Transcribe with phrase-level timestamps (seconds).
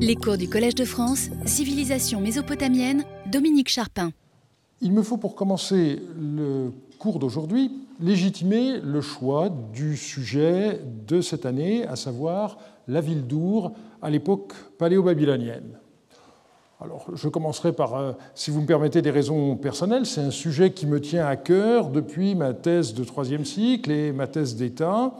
[0.00, 4.10] Les cours du Collège de France, Civilisation mésopotamienne, Dominique Charpin.
[4.80, 11.46] Il me faut pour commencer le cours d'aujourd'hui légitimer le choix du sujet de cette
[11.46, 12.58] année, à savoir
[12.88, 15.78] la ville d'Our à l'époque paléo-babylonienne.
[16.80, 20.04] Alors, je commencerai par, euh, si vous me permettez, des raisons personnelles.
[20.04, 24.10] C'est un sujet qui me tient à cœur depuis ma thèse de troisième cycle et
[24.10, 25.14] ma thèse d'État,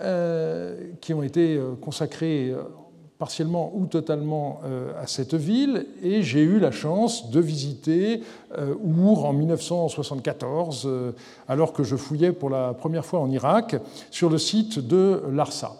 [0.00, 2.54] euh, qui ont été euh, consacrées
[3.24, 4.60] partiellement ou totalement
[5.00, 5.86] à cette ville.
[6.02, 8.20] Et j'ai eu la chance de visiter
[8.54, 10.86] Our en 1974,
[11.48, 13.76] alors que je fouillais pour la première fois en Irak,
[14.10, 15.72] sur le site de Larsa.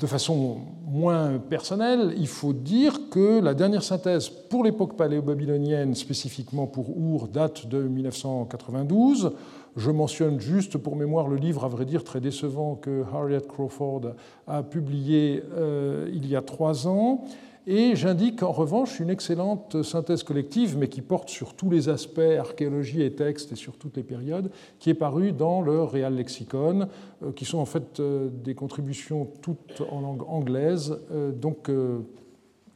[0.00, 6.66] De façon moins personnelle, il faut dire que la dernière synthèse pour l'époque paléo-babylonienne, spécifiquement
[6.66, 9.30] pour Our, date de 1992.
[9.76, 14.14] Je mentionne juste pour mémoire le livre, à vrai dire très décevant, que Harriet Crawford
[14.46, 17.24] a publié euh, il y a trois ans
[17.66, 22.18] et j'indique en revanche une excellente synthèse collective, mais qui porte sur tous les aspects,
[22.18, 26.88] archéologie et texte, et sur toutes les périodes, qui est parue dans le Real Lexicon,
[27.22, 30.98] euh, qui sont en fait euh, des contributions toutes en langue anglaise.
[31.40, 31.70] Donc,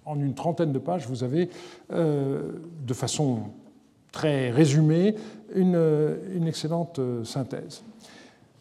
[0.04, 1.50] en une trentaine de pages, vous avez,
[1.90, 3.50] de façon
[4.12, 5.14] très résumée,
[5.54, 7.82] une, excellente synthèse.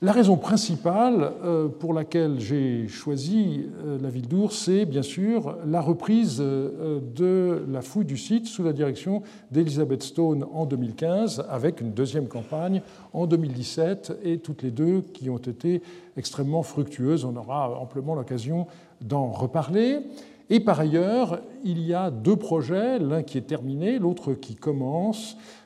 [0.02, 5.58] La raison principale euh, pour laquelle j'ai choisi euh, la ville d'Ours, c'est bien sûr
[5.66, 11.46] la reprise euh, de la fouille du site sous la direction d'Elizabeth Stone en 2015,
[11.50, 12.82] avec une deuxième campagne
[13.14, 15.82] en 2017, et toutes les deux qui ont été
[16.18, 17.24] extrêmement fructueuses.
[17.24, 18.68] On aura amplement l'occasion
[19.02, 20.02] d'en reparler.
[20.50, 25.36] Et par ailleurs, il y a deux projets, l'un qui est terminé, l'autre qui commence,
[25.36, 25.65] euh,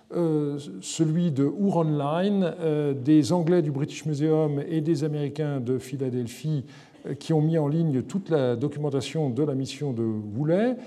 [0.82, 6.66] celui de Our Online, euh, des Anglais du British Museum et des Américains de Philadelphie
[7.06, 10.78] euh, qui ont mis en ligne toute la documentation de la mission de Woolley,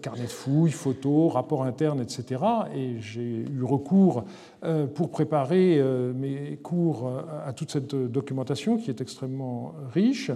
[0.00, 2.42] carnet de fouilles, photos, rapports internes, etc.
[2.74, 4.24] Et j'ai eu recours
[4.94, 5.78] pour préparer
[6.14, 10.30] mes cours à toute cette documentation qui est extrêmement riche.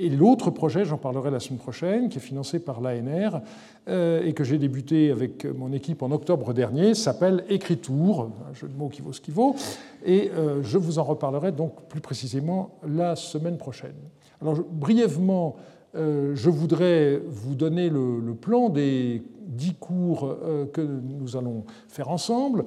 [0.00, 3.40] Et l'autre projet, j'en parlerai la semaine prochaine, qui est financé par l'ANR
[3.88, 8.68] euh, et que j'ai débuté avec mon équipe en octobre dernier, s'appelle Écritour, un jeu
[8.68, 9.56] de mots qui vaut ce qui vaut,
[10.06, 13.96] et euh, je vous en reparlerai donc plus précisément la semaine prochaine.
[14.40, 15.56] Alors brièvement,
[15.96, 20.36] euh, je voudrais vous donner le, le plan des dix cours
[20.72, 22.66] que nous allons faire ensemble.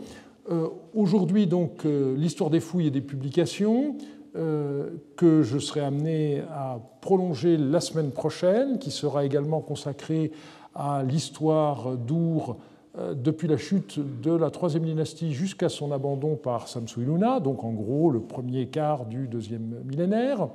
[0.96, 1.86] Aujourd'hui, donc,
[2.18, 3.96] l'histoire des fouilles et des publications,
[4.34, 10.31] que je serai amené à prolonger la semaine prochaine, qui sera également consacrée
[10.75, 12.58] à l'histoire d'Our
[12.97, 17.72] euh, depuis la chute de la troisième dynastie jusqu'à son abandon par Samsu-Iluna, donc en
[17.72, 20.50] gros le premier quart du deuxième millénaire.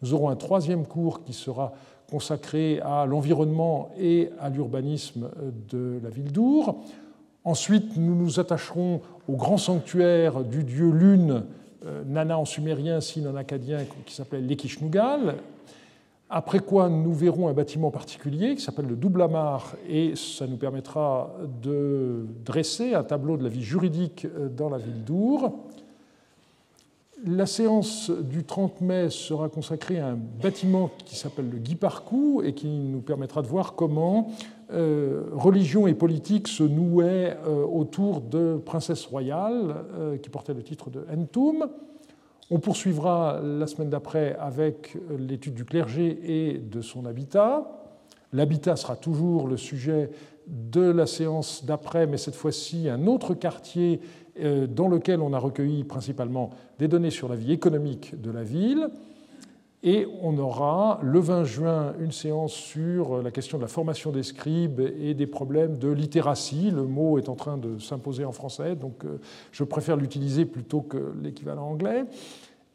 [0.00, 1.72] Nous aurons un troisième cours qui sera
[2.08, 5.30] consacré à l'environnement et à l'urbanisme
[5.70, 6.84] de la ville d'Our.
[7.44, 11.40] Ensuite, nous nous attacherons au grand sanctuaire du dieu Lune euh,
[12.06, 15.36] Nana en sumérien, Sin en acadien, qui s'appelait l'Ekishnugal.
[16.34, 20.56] Après quoi, nous verrons un bâtiment particulier qui s'appelle le double amar, et ça nous
[20.56, 21.30] permettra
[21.62, 25.68] de dresser un tableau de la vie juridique euh, dans la ville d'Our.
[27.26, 32.44] La séance du 30 mai sera consacrée à un bâtiment qui s'appelle le Guy Parcours
[32.44, 38.20] et qui nous permettra de voir comment euh, religion et politique se nouaient euh, autour
[38.20, 41.68] de princesse royale euh, qui portait le titre de Entum.
[42.50, 47.66] On poursuivra la semaine d'après avec l'étude du clergé et de son habitat.
[48.32, 50.10] L'habitat sera toujours le sujet
[50.46, 54.00] de la séance d'après, mais cette fois-ci un autre quartier
[54.68, 58.88] dans lequel on a recueilli principalement des données sur la vie économique de la ville.
[59.84, 64.22] Et on aura le 20 juin une séance sur la question de la formation des
[64.22, 66.70] scribes et des problèmes de littératie.
[66.70, 69.18] Le mot est en train de s'imposer en français, donc euh,
[69.50, 72.04] je préfère l'utiliser plutôt que l'équivalent anglais.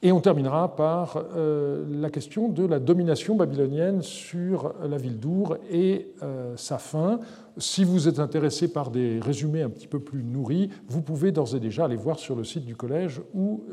[0.01, 5.55] Et on terminera par euh, la question de la domination babylonienne sur la ville d'Our
[5.71, 7.21] et euh, sa fin.
[7.57, 11.55] Si vous êtes intéressé par des résumés un petit peu plus nourris, vous pouvez d'ores
[11.55, 13.63] et déjà aller voir sur le site du collège où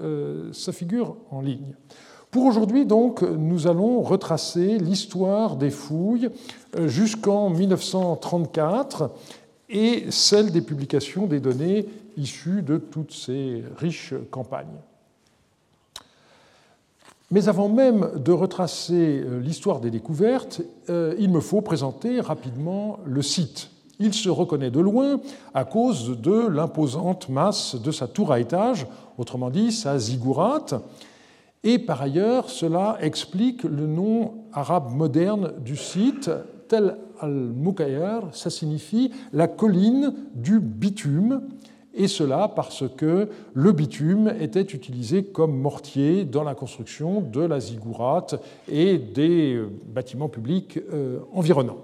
[0.53, 1.75] ça figure en ligne.
[2.35, 6.31] Pour aujourd'hui, donc, nous allons retracer l'histoire des fouilles
[6.75, 9.13] euh, jusqu'en 1934
[9.69, 11.87] et celle des publications des données
[12.17, 14.81] issues de toutes ces riches campagnes.
[17.31, 20.61] Mais avant même de retracer euh, l'histoire des découvertes,
[20.91, 23.71] euh, il me faut présenter rapidement le site.
[24.01, 25.21] Il se reconnaît de loin
[25.55, 28.89] à cause de l'imposante masse de sa tour à étage,
[29.19, 30.75] autrement dit sa ziggourate,
[31.65, 36.31] et par ailleurs, cela explique le nom arabe moderne du site,
[36.69, 41.41] Tel al-Mukayer, ça signifie la colline du bitume,
[41.95, 47.61] et cela parce que le bitume était utilisé comme mortier dans la construction de la
[47.61, 48.35] ziggourate
[48.69, 51.79] et des euh, bâtiments publics euh, environnants.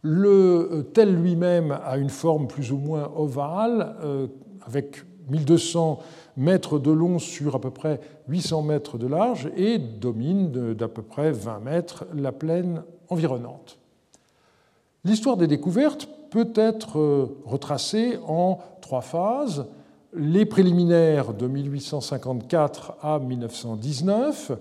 [0.00, 3.94] Le tel lui-même a une forme plus ou moins ovale,
[4.66, 5.98] avec 1200
[6.36, 11.02] mètres de long sur à peu près 800 mètres de large et domine d'à peu
[11.02, 13.78] près 20 mètres la plaine environnante.
[15.04, 19.66] L'histoire des découvertes peut être euh, retracée en trois phases.
[20.14, 24.52] Les préliminaires de 1854 à 1919,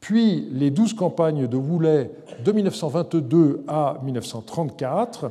[0.00, 2.10] puis les douze campagnes de Woolley
[2.44, 5.30] de 1922 à 1934,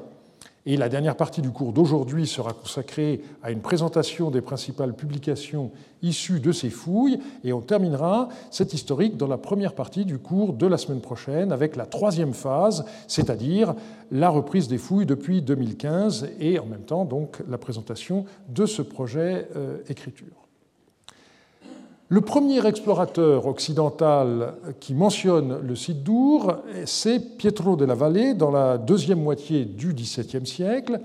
[0.66, 5.72] et la dernière partie du cours d'aujourd'hui sera consacrée à une présentation des principales publications
[6.04, 7.20] issues de ces fouilles.
[7.44, 11.52] Et on terminera cette historique dans la première partie du cours de la semaine prochaine
[11.52, 13.74] avec la troisième phase, c'est-à-dire
[14.12, 18.82] la reprise des fouilles depuis 2015 et en même temps donc la présentation de ce
[18.82, 20.41] projet euh, écriture.
[22.14, 28.78] Le premier explorateur occidental qui mentionne le site d'Our, c'est Pietro della Valle dans la
[28.78, 31.00] deuxième moitié du XVIIe siècle.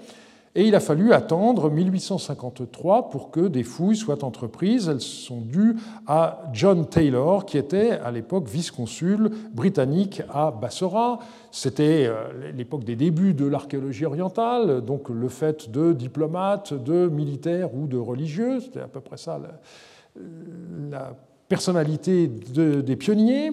[0.57, 4.89] Et il a fallu attendre 1853 pour que des fouilles soient entreprises.
[4.89, 5.77] Elles sont dues
[6.09, 11.21] à John Taylor, qui était à l'époque vice-consul britannique à Bassora.
[11.53, 17.73] C'était euh, l'époque des débuts de l'archéologie orientale, donc le fait de diplomates, de militaires
[17.77, 18.59] ou de religieux.
[18.59, 19.39] C'était à peu près ça
[20.91, 21.17] la
[21.49, 23.53] personnalité des pionniers.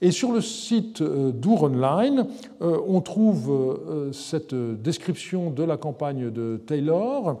[0.00, 2.26] Et sur le site euh, d'Our Online,
[2.62, 7.40] euh, on trouve euh, cette description de la campagne de Taylor.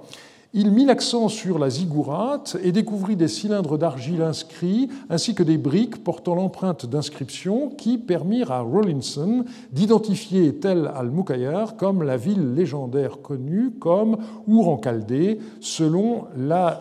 [0.54, 5.58] Il mit l'accent sur la ziggourate et découvrit des cylindres d'argile inscrits ainsi que des
[5.58, 13.20] briques portant l'empreinte d'inscription qui permirent à Rawlinson d'identifier Tel al-Mukayyar comme la ville légendaire
[13.20, 14.16] connue comme
[14.48, 16.80] Our en Chaldée selon la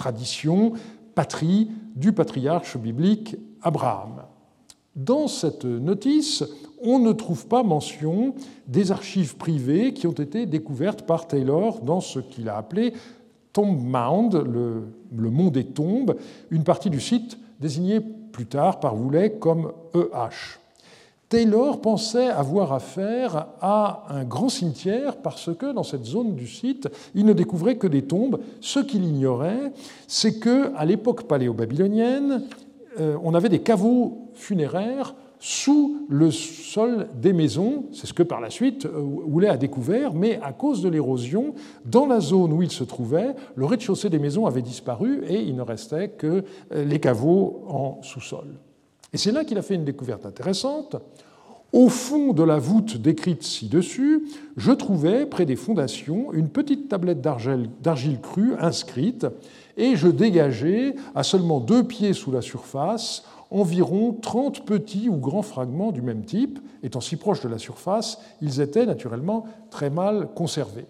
[0.00, 0.72] tradition,
[1.14, 4.22] patrie du patriarche biblique Abraham.
[4.96, 6.42] Dans cette notice,
[6.82, 8.34] on ne trouve pas mention
[8.66, 12.94] des archives privées qui ont été découvertes par Taylor dans ce qu'il a appelé
[13.52, 16.16] Tomb Mound, le, mont des tombes,
[16.50, 20.58] une partie du site désignée plus tard par Voulet comme EH.
[21.30, 26.88] Taylor pensait avoir affaire à un grand cimetière parce que dans cette zone du site,
[27.14, 28.40] il ne découvrait que des tombes.
[28.60, 29.72] Ce qu'il ignorait,
[30.08, 32.42] c'est que à l'époque paléo-babylonienne,
[32.98, 37.84] euh, on avait des caveaux funéraires sous le sol des maisons.
[37.92, 41.54] C'est ce que par la suite Houlet a découvert, mais à cause de l'érosion,
[41.84, 45.54] dans la zone où il se trouvait, le rez-de-chaussée des maisons avait disparu et il
[45.54, 46.42] ne restait que
[46.72, 48.48] euh, les caveaux en sous-sol.
[49.12, 50.96] Et c'est là qu'il a fait une découverte intéressante.
[51.72, 54.24] Au fond de la voûte décrite ci-dessus,
[54.56, 59.26] je trouvais, près des fondations, une petite tablette d'argile crue inscrite,
[59.76, 65.42] et je dégageais, à seulement deux pieds sous la surface, environ 30 petits ou grands
[65.42, 66.58] fragments du même type.
[66.82, 70.86] Étant si proches de la surface, ils étaient naturellement très mal conservés.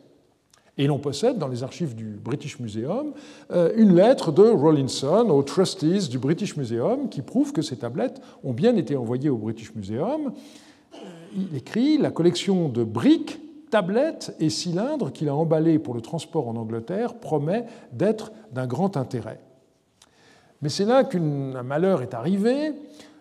[0.80, 3.12] Et l'on possède dans les archives du British Museum
[3.50, 8.22] euh, une lettre de Rawlinson aux trustees du British Museum qui prouve que ces tablettes
[8.44, 10.32] ont bien été envoyées au British Museum.
[11.36, 16.48] Il écrit La collection de briques, tablettes et cylindres qu'il a emballés pour le transport
[16.48, 19.38] en Angleterre promet d'être d'un grand intérêt.
[20.62, 22.72] Mais c'est là qu'un malheur est arrivé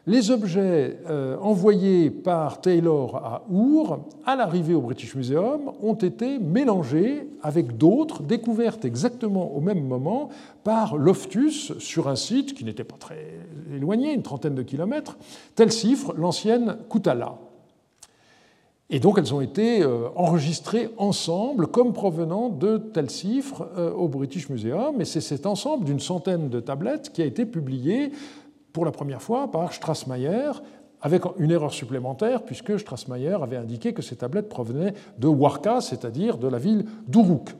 [0.09, 6.39] les objets euh, envoyés par Taylor à Our, à l'arrivée au British Museum, ont été
[6.39, 10.29] mélangés avec d'autres découvertes exactement au même moment
[10.63, 13.23] par Loftus sur un site qui n'était pas très
[13.71, 15.15] éloigné, une trentaine de kilomètres,
[15.53, 17.37] tel cifre l'ancienne Koutala.
[18.91, 24.07] Et donc elles ont été euh, enregistrées ensemble comme provenant de tel cifre euh, au
[24.07, 24.99] British Museum.
[24.99, 28.11] Et c'est cet ensemble d'une centaine de tablettes qui a été publié
[28.73, 30.51] pour la première fois par Strassmayer,
[31.01, 36.37] avec une erreur supplémentaire, puisque Strassmayer avait indiqué que ces tablettes provenaient de Warka, c'est-à-dire
[36.37, 37.55] de la ville d'Uruk.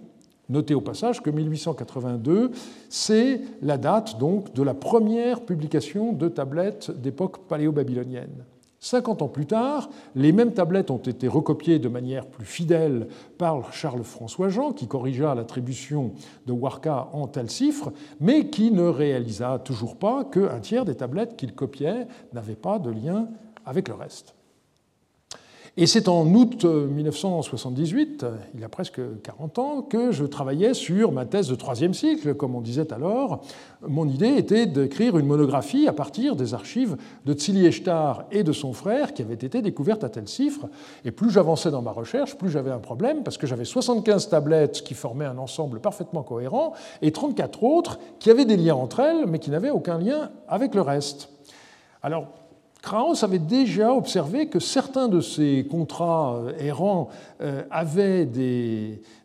[0.50, 2.52] Notez au passage que 1882,
[2.90, 8.46] c'est la date donc de la première publication de tablettes d'époque paléo-babylonienne.
[8.80, 13.08] 50 ans plus tard, les mêmes tablettes ont été recopiées de manière plus fidèle
[13.38, 16.14] par Charles-François Jean, qui corrigea l'attribution
[16.46, 21.36] de Warka en tel cifre, mais qui ne réalisa toujours pas qu'un tiers des tablettes
[21.36, 23.28] qu'il copiait n'avaient pas de lien
[23.66, 24.34] avec le reste.
[25.82, 30.74] Et c'est en août 1978, euh, il y a presque 40 ans, que je travaillais
[30.74, 33.46] sur ma thèse de troisième cycle, comme on disait alors.
[33.88, 38.52] Mon idée était d'écrire une monographie à partir des archives de Tzili Eshtar et de
[38.52, 40.68] son frère qui avaient été découvertes à tel cifre.
[41.06, 44.84] Et plus j'avançais dans ma recherche, plus j'avais un problème parce que j'avais 75 tablettes
[44.84, 49.28] qui formaient un ensemble parfaitement cohérent et 34 autres qui avaient des liens entre elles
[49.28, 51.30] mais qui n'avaient aucun lien avec le reste.
[52.04, 52.28] Alors,
[52.82, 57.10] Krauss avait déjà observé que certains de ces contrats euh, errants
[57.42, 57.64] euh,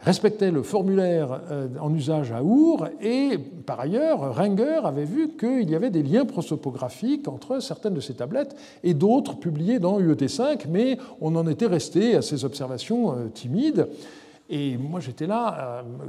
[0.00, 5.70] respectaient le formulaire euh, en usage à Our, et par ailleurs, Renger avait vu qu'il
[5.70, 10.64] y avait des liens prosopographiques entre certaines de ces tablettes et d'autres publiées dans UET5,
[10.68, 13.86] mais on en était resté à ces observations timides.
[14.50, 16.04] Et moi, j'étais là à me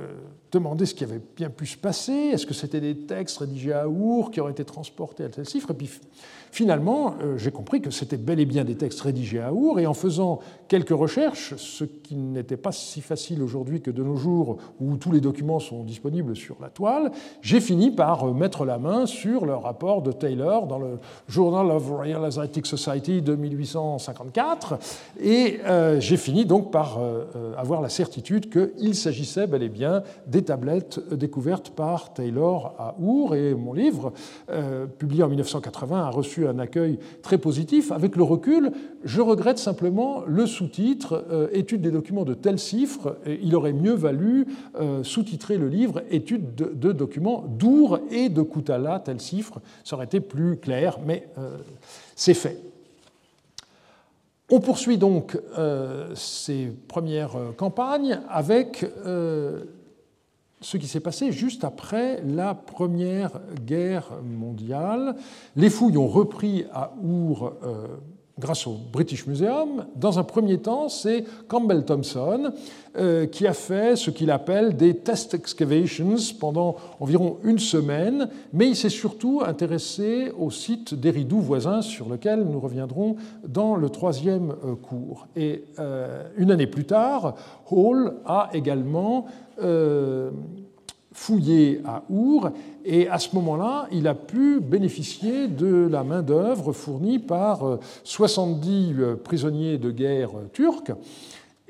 [0.51, 2.11] demander ce qui avait bien pu se passer.
[2.11, 5.71] Est-ce que c'était des textes rédigés à Our qui auraient été transportés à tel chiffre
[5.71, 5.89] Et puis,
[6.55, 9.87] Finalement, euh, j'ai compris que c'était bel et bien des textes rédigés à Our, et
[9.87, 14.55] en faisant quelques recherches, ce qui n'était pas si facile aujourd'hui que de nos jours,
[14.79, 18.77] où tous les documents sont disponibles sur la toile, j'ai fini par euh, mettre la
[18.77, 20.97] main sur le rapport de Taylor dans le
[21.27, 24.79] Journal of Royal Asiatic Society de 1854,
[25.19, 27.01] et euh, j'ai fini donc par
[27.57, 33.35] avoir la certitude qu'il s'agissait bel et bien des tablettes découvertes par Taylor à Our,
[33.35, 34.13] et mon livre,
[34.97, 37.91] publié en 1980, a reçu un accueil très positif.
[37.91, 38.71] Avec le recul,
[39.03, 43.17] je regrette simplement le sous-titre euh, Étude des documents de tel cifre.
[43.41, 44.47] Il aurait mieux valu
[44.79, 49.59] euh, sous-titrer le livre Étude de, documents d'Our et de Koutala, tel cifre.
[49.83, 51.57] Ça aurait été plus clair, mais euh,
[52.15, 52.59] c'est fait.
[54.51, 55.39] On poursuit donc
[56.13, 58.85] ces premières campagnes avec
[60.65, 65.15] ce qui s'est passé juste après la Première Guerre mondiale.
[65.55, 67.87] Les fouilles ont repris à Our euh,
[68.39, 69.85] grâce au British Museum.
[69.95, 72.51] Dans un premier temps, c'est Campbell Thompson
[72.97, 78.67] euh, qui a fait ce qu'il appelle des test excavations pendant environ une semaine, mais
[78.67, 83.15] il s'est surtout intéressé au site d'Eridou voisin sur lequel nous reviendrons
[83.47, 85.27] dans le troisième euh, cours.
[85.35, 85.65] Et
[86.37, 87.35] une année plus tard,
[87.69, 89.25] Hall a également
[89.61, 90.31] euh,
[91.15, 92.51] fouillé à Our,
[92.83, 99.01] et à ce moment-là, il a pu bénéficier de la main-d'œuvre fournie par 70 euh,
[99.01, 100.91] euh, prisonniers de guerre turcs.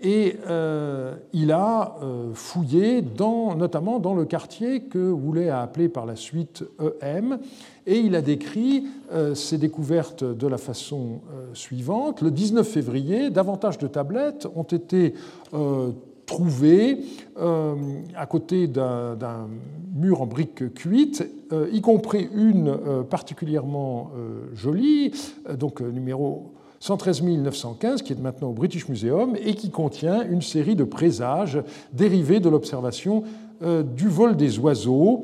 [0.02, 0.38] Et
[1.32, 1.96] il a
[2.34, 6.66] fouillé dans, notamment dans le quartier que Woulet a appelé par la suite
[7.02, 7.40] EM,
[7.88, 8.88] et il a décrit
[9.34, 11.22] ses découvertes de la façon
[11.54, 12.22] suivante.
[12.22, 15.14] Le 19 février, davantage de tablettes ont été
[16.26, 17.00] trouvé
[17.38, 17.76] euh,
[18.16, 19.48] à côté d'un
[19.94, 24.12] mur en briques cuites, euh, y compris une euh, particulièrement
[24.54, 25.12] jolie,
[25.58, 30.76] donc numéro 113 915, qui est maintenant au British Museum, et qui contient une série
[30.76, 31.62] de présages
[31.94, 33.24] dérivés de l'observation
[33.96, 35.24] du vol des oiseaux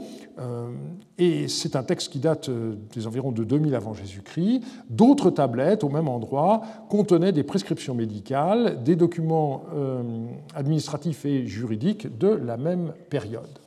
[1.17, 4.61] et c'est un texte qui date euh, des environs de 2000 avant Jésus-Christ.
[4.89, 10.25] D'autres tablettes au même endroit contenaient des prescriptions médicales, des documents euh,
[10.55, 13.59] administratifs et juridiques de la même période.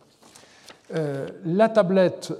[0.95, 2.33] Euh, la tablette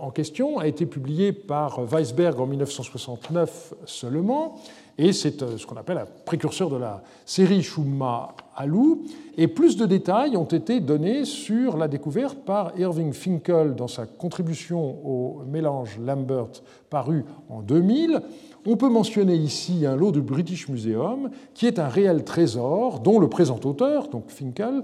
[0.00, 4.56] en question a été publiée par Weisberg en 1969 seulement,
[5.00, 9.04] et c'est ce qu'on appelle un précurseur de la série Shumma Alou.
[9.38, 14.04] Et plus de détails ont été donnés sur la découverte par Irving Finkel dans sa
[14.04, 18.20] contribution au mélange Lambert paru en 2000.
[18.66, 23.18] On peut mentionner ici un lot du British Museum, qui est un réel trésor dont
[23.18, 24.82] le présent auteur, donc Finkel,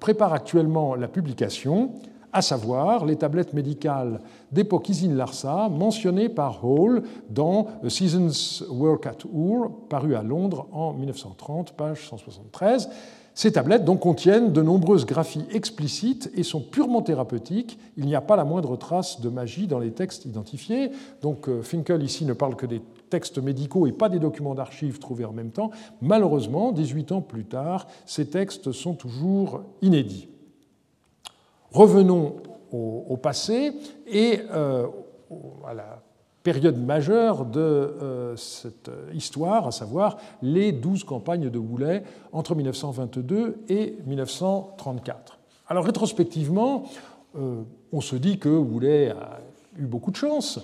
[0.00, 1.92] prépare actuellement la publication,
[2.32, 4.20] à savoir les tablettes médicales
[4.52, 10.66] d'époque Isin Larsa mentionnées par Hall dans A Season's Work at Ur, paru à Londres
[10.72, 12.88] en 1930, page 173.
[13.34, 17.78] Ces tablettes donc contiennent de nombreuses graphies explicites et sont purement thérapeutiques.
[17.96, 20.90] Il n'y a pas la moindre trace de magie dans les textes identifiés.
[21.22, 24.98] Donc euh, Finkel ici ne parle que des textes médicaux et pas des documents d'archives
[24.98, 25.70] trouvés en même temps.
[26.02, 30.28] Malheureusement, 18 ans plus tard, ces textes sont toujours inédits.
[31.72, 32.36] Revenons
[32.72, 33.72] au, passé
[34.06, 34.86] et euh,
[35.66, 36.02] à la
[36.42, 43.64] période majeure de euh, cette histoire, à savoir les douze campagnes de Woulet entre 1922
[43.68, 45.38] et 1934.
[45.68, 46.84] Alors rétrospectivement,
[47.36, 47.62] euh,
[47.92, 49.40] on se dit que Woulet a
[49.78, 50.60] eu beaucoup de chance.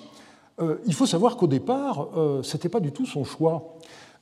[0.60, 2.08] Euh, il faut savoir qu'au départ,
[2.42, 3.76] ce n'était pas du tout son choix.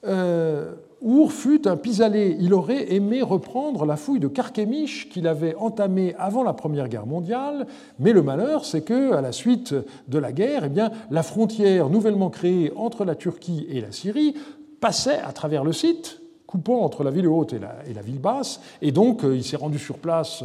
[0.06, 2.36] Our fut un pis-aller.
[2.40, 7.06] Il aurait aimé reprendre la fouille de Carchemish qu'il avait entamée avant la Première Guerre
[7.06, 7.66] mondiale,
[7.98, 9.74] mais le malheur, c'est que, à la suite
[10.08, 14.34] de la guerre, eh bien, la frontière nouvellement créée entre la Turquie et la Syrie
[14.80, 18.60] passait à travers le site coupant entre la ville haute et la, ville basse.
[18.80, 20.44] Et donc, il s'est rendu sur place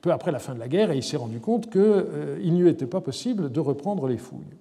[0.00, 2.86] peu après la fin de la guerre et il s'est rendu compte qu'il n'y était
[2.86, 4.56] pas possible de reprendre les fouilles.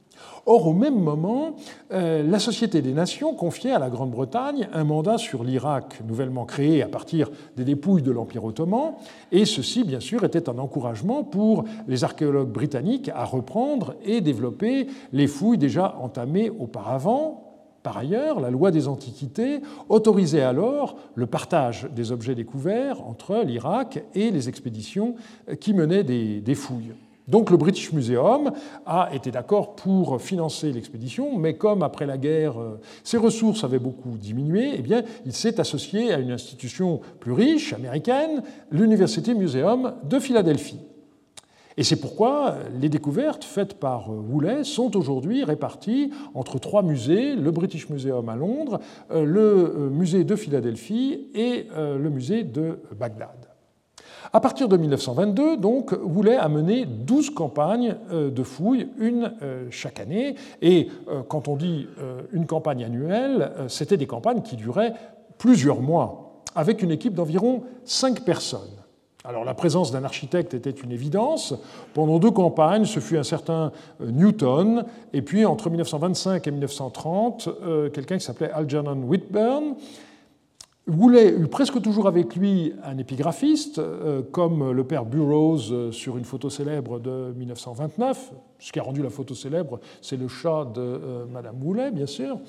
[0.45, 1.55] Or, au même moment,
[1.91, 6.81] euh, la Société des Nations confiait à la Grande-Bretagne un mandat sur l'Irak nouvellement créé
[6.81, 8.93] à partir des dépouilles de l'Empire ottoman,
[9.31, 14.87] et ceci, bien sûr, était un encouragement pour les archéologues britanniques à reprendre et développer
[15.13, 17.48] les fouilles déjà entamées auparavant,
[17.89, 24.03] par ailleurs, la loi des Antiquités autorisait alors le partage des objets découverts entre l'Irak
[24.13, 25.15] et les expéditions
[25.59, 26.93] qui menaient des fouilles.
[27.27, 28.51] Donc le British Museum
[28.85, 33.79] a été d'accord pour financer l'expédition, mais comme après la guerre euh, ses ressources avaient
[33.79, 34.83] beaucoup diminué, eh
[35.25, 40.79] il s'est associé à une institution plus riche, américaine, l'University Museum de Philadelphie.
[41.79, 47.35] Et c'est pourquoi les découvertes faites par euh, Woolley sont aujourd'hui réparties entre trois musées,
[47.35, 53.49] le British Museum à Londres, euh, le musée de Philadelphie et le musée de Bagdad.
[54.31, 59.67] À partir de 1922, donc, Woolley a mené 12 campagnes euh, de fouilles, une euh,
[59.71, 60.35] chaque année.
[60.61, 61.87] Et euh, quand on dit
[62.31, 64.93] une campagne annuelle, c'était des campagnes qui duraient
[65.37, 68.78] plusieurs mois, avec une équipe d'environ 5 personnes.
[69.29, 71.53] Alors la présence d'un architecte était une évidence.
[71.93, 77.49] Pendant deux campagnes, ce fut un certain Newton, et puis entre 1925 et 1930,
[77.93, 79.75] quelqu'un qui s'appelait Algernon Whitburn,
[80.89, 86.17] Woolley eut presque toujours avec lui un épigraphiste, euh, comme le père Burroughs euh, sur
[86.17, 88.31] une photo célèbre de 1929.
[88.59, 92.07] Ce qui a rendu la photo célèbre, c'est le chat de euh, Madame Woolley, bien
[92.07, 92.39] sûr.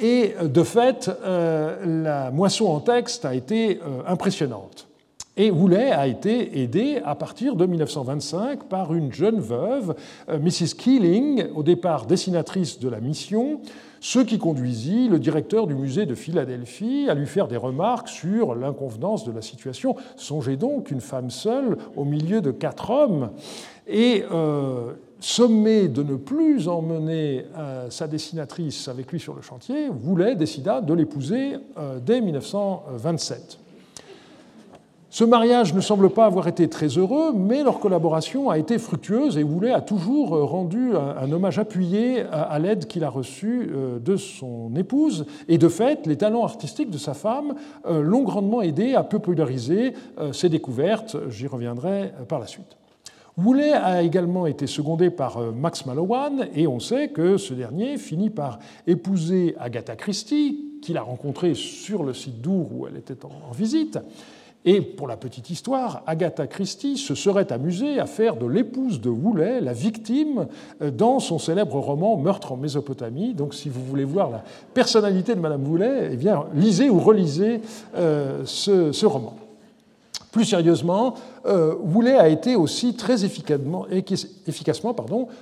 [0.00, 4.87] Et de fait, la moisson en texte a été impressionnante.
[5.40, 9.94] Et Woolley a été aidé à partir de 1925 par une jeune veuve,
[10.28, 10.74] Mrs.
[10.76, 13.60] Keeling, au départ dessinatrice de la mission,
[14.00, 18.56] ce qui conduisit le directeur du musée de Philadelphie à lui faire des remarques sur
[18.56, 19.94] l'inconvenance de la situation.
[20.16, 23.30] Songez donc une femme seule au milieu de quatre hommes.
[23.86, 29.88] Et euh, sommé de ne plus emmener euh, sa dessinatrice avec lui sur le chantier,
[29.88, 33.67] Voulet décida de l'épouser euh, dès 1927.
[35.18, 39.36] Ce mariage ne semble pas avoir été très heureux, mais leur collaboration a été fructueuse
[39.36, 44.14] et Woolley a toujours rendu un hommage appuyé à l'aide qu'il a reçue euh, de
[44.14, 45.26] son épouse.
[45.48, 49.94] Et de fait, les talents artistiques de sa femme euh, l'ont grandement aidé à populariser
[50.20, 51.16] euh, ses découvertes.
[51.28, 52.76] J'y reviendrai par la suite.
[53.36, 58.30] Woolley a également été secondé par Max Mallowan et on sait que ce dernier finit
[58.30, 63.50] par épouser Agatha Christie, qu'il a rencontrée sur le site d'Our où elle était en
[63.50, 63.98] visite.
[64.64, 69.08] Et pour la petite histoire, Agatha Christie se serait amusée à faire de l'épouse de
[69.08, 70.46] Woolley la victime
[70.82, 73.34] euh, dans son célèbre roman Meurtre en Mésopotamie.
[73.34, 74.42] Donc, si vous voulez voir la
[74.74, 77.60] personnalité de Madame Woolley, eh bien, lisez ou relisez
[77.96, 79.36] euh, ce, roman.
[80.32, 81.14] Plus sérieusement,
[81.46, 83.86] euh, Woolley a été aussi très efficacement,
[84.46, 84.94] efficacement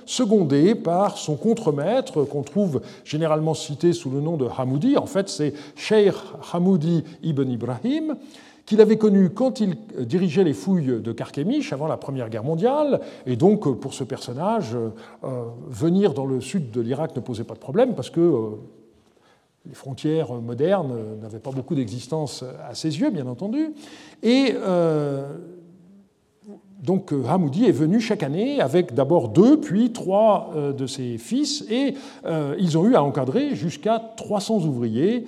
[0.05, 4.95] secondé par son contremaître, qu'on trouve généralement cité sous le nom de Hamoudi.
[4.95, 6.13] En fait, c'est Sheikh
[6.53, 8.15] Hamoudi ibn Ibrahim,
[8.67, 12.99] qu'il avait connu quand il dirigeait les fouilles de Carchemish avant la Première Guerre mondiale.
[13.25, 17.53] Et donc, pour ce personnage, euh, venir dans le sud de l'Irak ne posait pas
[17.53, 18.49] de problème parce que euh,
[19.65, 23.73] les frontières modernes n'avaient pas beaucoup d'existence à ses yeux, bien entendu.
[24.21, 25.31] Et euh,
[26.83, 31.95] donc Hamoudi est venu chaque année avec d'abord deux, puis trois de ses fils, et
[32.59, 35.25] ils ont eu à encadrer jusqu'à 300 ouvriers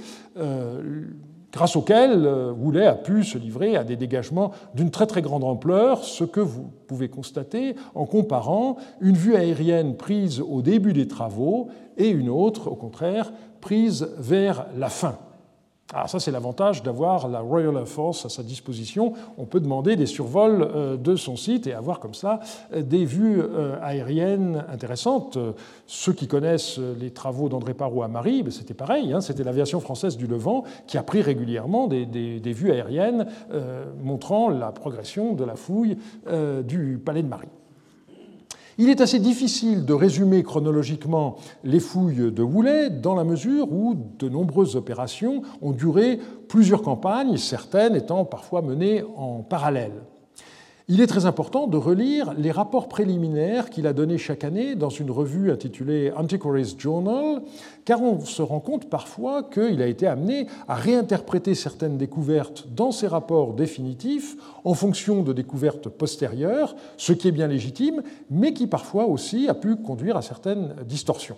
[1.51, 5.43] grâce auquel euh, Woolley a pu se livrer à des dégagements d'une très très grande
[5.43, 11.07] ampleur, ce que vous pouvez constater en comparant une vue aérienne prise au début des
[11.07, 13.31] travaux et une autre, au contraire,
[13.61, 15.17] prise vers la fin.
[15.91, 19.13] Ah, ça, c'est l'avantage d'avoir la Royal Air Force à sa disposition.
[19.39, 22.41] On peut demander des survols euh, de son site et avoir comme ça
[22.73, 25.39] euh, des vues euh, aériennes intéressantes.
[25.87, 29.11] Ceux qui connaissent les travaux d'André Parot à Marie, ben, c'était pareil.
[29.13, 29.21] Hein.
[29.21, 33.25] c'était l'aviation française du Levant qui a pris régulièrement des vues aériennes
[34.03, 35.97] montrant la progression de la fouille
[36.63, 37.49] du palais de Marie.
[38.81, 43.93] Il est assez difficile de résumer chronologiquement les fouilles de Woolley dans la mesure où
[44.17, 49.91] de nombreuses opérations ont duré plusieurs campagnes, certaines étant parfois menées en parallèle.
[50.91, 54.89] Il est très important de relire les rapports préliminaires qu'il a donnés chaque année dans
[54.89, 57.43] une revue intitulée Antiquaries Journal,
[57.85, 62.91] car on se rend compte parfois qu'il a été amené à réinterpréter certaines découvertes dans
[62.91, 68.65] ses rapports définitifs en fonction de découvertes postérieures, ce qui est bien légitime, mais qui
[68.65, 71.37] parfois aussi a pu conduire à certaines distorsions.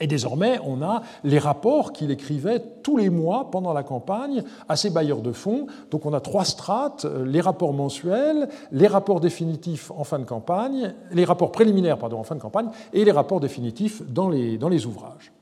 [0.00, 4.76] Et désormais, on a les rapports qu'il écrivait tous les mois pendant la campagne à
[4.76, 5.66] ses bailleurs de fonds.
[5.90, 10.24] Donc on a trois strates, euh, les rapports mensuels, les rapports définitifs en fin de
[10.24, 14.86] campagne, les rapports préliminaires pardon, en fin de campagne, et les rapports définitifs dans les,
[14.86, 15.32] ouvrages.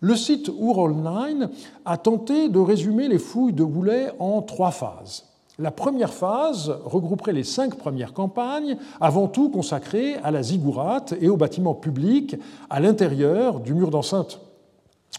[0.00, 1.50] Le site Ural 9
[1.84, 5.29] a tenté de résumer les fouilles de Boulet en trois phases.
[5.58, 11.28] La première phase regrouperait les cinq premières campagnes, avant tout consacrées à la ziggourate et
[11.28, 12.36] aux bâtiments publics
[12.70, 14.40] à l'intérieur du mur d'enceinte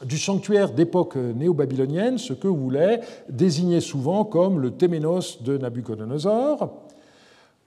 [0.05, 6.69] du sanctuaire d'époque néo-babylonienne, ce que voulait désigner souvent comme le Téménos de Nabucodonosor.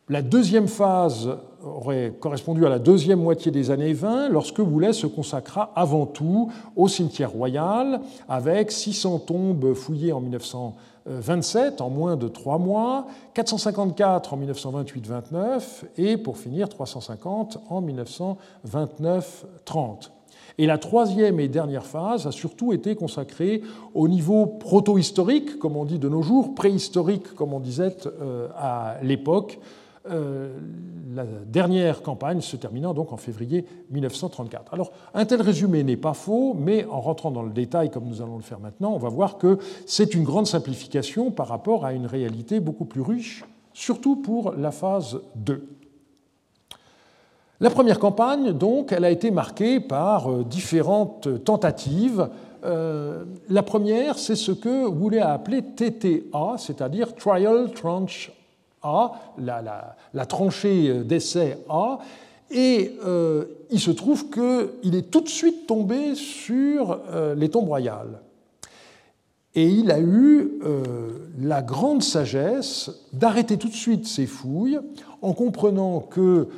[0.08, 1.30] La deuxième phase
[1.64, 6.50] aurait correspondu à la deuxième moitié des années 20, lorsque Boulet se consacra avant tout
[6.76, 10.74] au cimetière royal, avec 600 tombes fouillées en 1900.
[11.06, 15.62] 27 en moins de trois mois, 454 en 1928-29
[15.98, 20.10] et pour finir 350 en 1929-30.
[20.56, 23.62] Et la troisième et dernière phase a surtout été consacrée
[23.92, 28.96] au niveau proto-historique, comme on dit de nos jours, préhistorique, comme on disait euh, à
[29.02, 29.58] l'époque,
[30.06, 34.74] la dernière campagne se terminant donc en février 1934.
[34.74, 38.20] Alors, un tel résumé n'est pas faux, mais en rentrant dans le détail, comme nous
[38.20, 41.92] allons le faire maintenant, on va voir que c'est une grande simplification par rapport à
[41.92, 45.66] une réalité beaucoup plus riche, surtout pour la phase 2.
[47.60, 52.28] La première campagne, donc, elle a été marquée par euh, différentes tentatives.
[52.64, 58.32] Euh, la première, c'est ce que voulait appeler TTA, c'est-à-dire Trial Tranche
[59.38, 61.98] la, tranchée d'essai A,
[62.50, 67.68] et euh, il se trouve qu'il est tout de suite tombé sur euh, les tombes
[67.68, 68.20] royales.
[69.54, 74.80] Et il a eu euh, la grande sagesse d'arrêter tout de suite ses fouilles
[75.22, 76.48] en comprenant que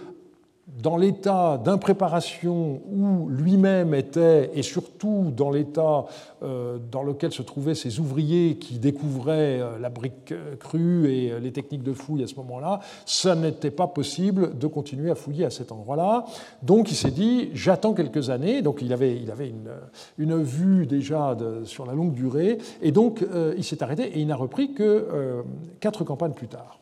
[0.83, 6.05] dans l'état d'impréparation où lui-même était, et surtout dans l'état
[6.43, 11.39] euh, dans lequel se trouvaient ces ouvriers qui découvraient euh, la brique crue et euh,
[11.39, 15.47] les techniques de fouille à ce moment-là, ça n'était pas possible de continuer à fouiller
[15.47, 16.27] à cet endroit-là.
[16.63, 19.71] Donc il s'est dit, j'attends quelques années, donc il avait, il avait une,
[20.19, 23.25] une vue déjà sur la longue durée, et donc
[23.57, 25.43] il s'est arrêté et il n'a repris que
[25.81, 26.79] quatre campagnes plus tard.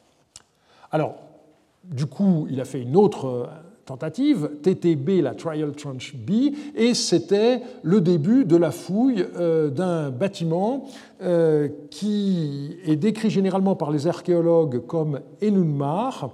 [0.90, 1.14] Alors,
[1.84, 3.48] du coup, il a fait une autre
[3.84, 10.10] tentative, TTB, la Trial Tranche B, et c'était le début de la fouille euh, d'un
[10.10, 10.86] bâtiment
[11.22, 16.30] euh, qui est décrit généralement par les archéologues comme Enunmar,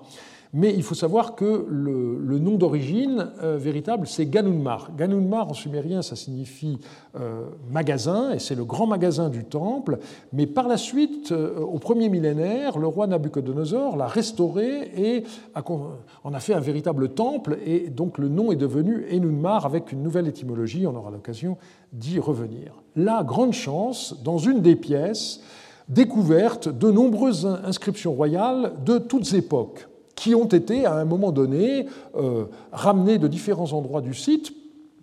[0.53, 4.91] mais il faut savoir que le, nom d'origine euh, véritable, c'est Ganunmar.
[4.97, 6.79] Ganunmar en sumérien, ça signifie
[7.19, 9.99] euh, magasin, et c'est le grand magasin du temple.
[10.33, 16.35] Mais par la suite, euh, au premier millénaire, le roi Nabucodonosor l'a restauré et en
[16.35, 20.27] a fait un véritable temple, et donc le nom est devenu Enunmar avec une nouvelle
[20.27, 20.87] étymologie.
[20.87, 21.59] On aura l'occasion
[21.93, 22.83] d'y revenir.
[22.97, 25.41] La grande chance, dans une des pièces,
[25.89, 29.90] découverte de nombreuses inscriptions royales de toutes époques
[30.21, 34.53] qui ont été à un moment donné euh, ramenés de différents endroits du site,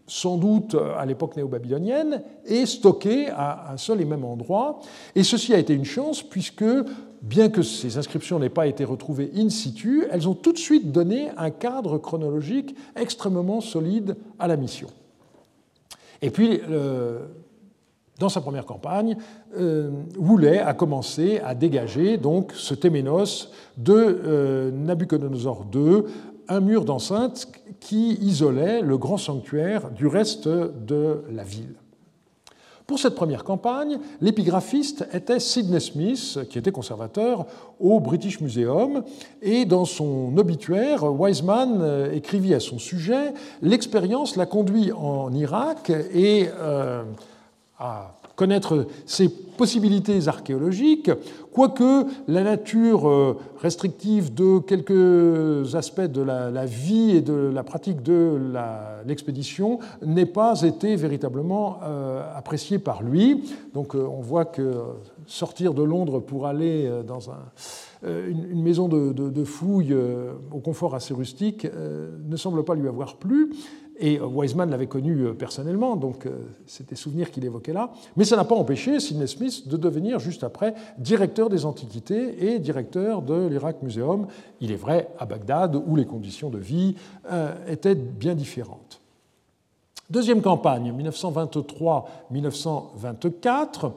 [0.06, 4.80] sans doute euh, à l'époque néo-babylonienne, et stockés à un seul et même endroit.
[5.16, 6.64] Et ceci a été une chance puisque,
[7.24, 10.92] bien que ces inscriptions n'aient pas été retrouvées in situ, elles ont tout de suite
[10.92, 14.90] donné un cadre chronologique extrêmement solide à la mission.
[16.22, 16.62] Et puis,
[18.20, 19.18] dans sa première campagne,
[19.58, 19.92] euh,
[20.66, 26.04] a commencé à dégager donc ce téménos de euh, Nabucodonosor II,
[26.48, 27.48] un mur d'enceinte
[27.80, 31.76] qui isolait le grand sanctuaire du reste de la ville.
[32.88, 37.46] Pour cette première campagne, l'épigraphiste était Sidney Smith, qui était conservateur
[37.82, 39.04] au British Museum,
[39.42, 45.92] et dans son obituaire, Wiseman euh, écrivit à son sujet L'expérience l'a conduit en Irak
[46.14, 47.04] et euh,
[47.80, 51.12] à connaître ses possibilités archéologiques,
[51.52, 58.04] quoique la nature euh, restrictive de quelques aspects de la, vie et de la pratique
[58.04, 58.40] de
[59.08, 63.44] l'expédition n'ait pas été véritablement euh, appréciée par lui.
[63.74, 64.72] Donc euh, on voit que
[65.26, 67.32] sortir de Londres pour aller dans
[68.04, 69.98] une, maison de, de fouilles
[70.54, 73.50] au confort assez rustique ne semble pas lui avoir plu.
[74.00, 77.92] Et Wiseman l'avait connu euh, personnellement, donc euh, c'est des souvenirs qu'il évoquait là.
[78.16, 82.60] Mais ça n'a pas empêché Sidney Smith de devenir juste après directeur des Antiquités et
[82.60, 84.28] directeur de l'Irak Museum,
[84.62, 86.94] il est vrai, à Bagdad, où les conditions de vie
[87.32, 89.02] euh, étaient bien différentes.
[90.10, 90.94] Deuxième campagne,
[92.32, 93.92] 1923-1924,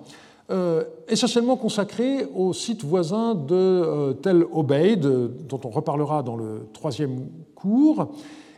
[1.06, 5.06] essentiellement consacrée au site voisin de Tel Obeid,
[5.46, 8.08] dont on reparlera dans le troisième cours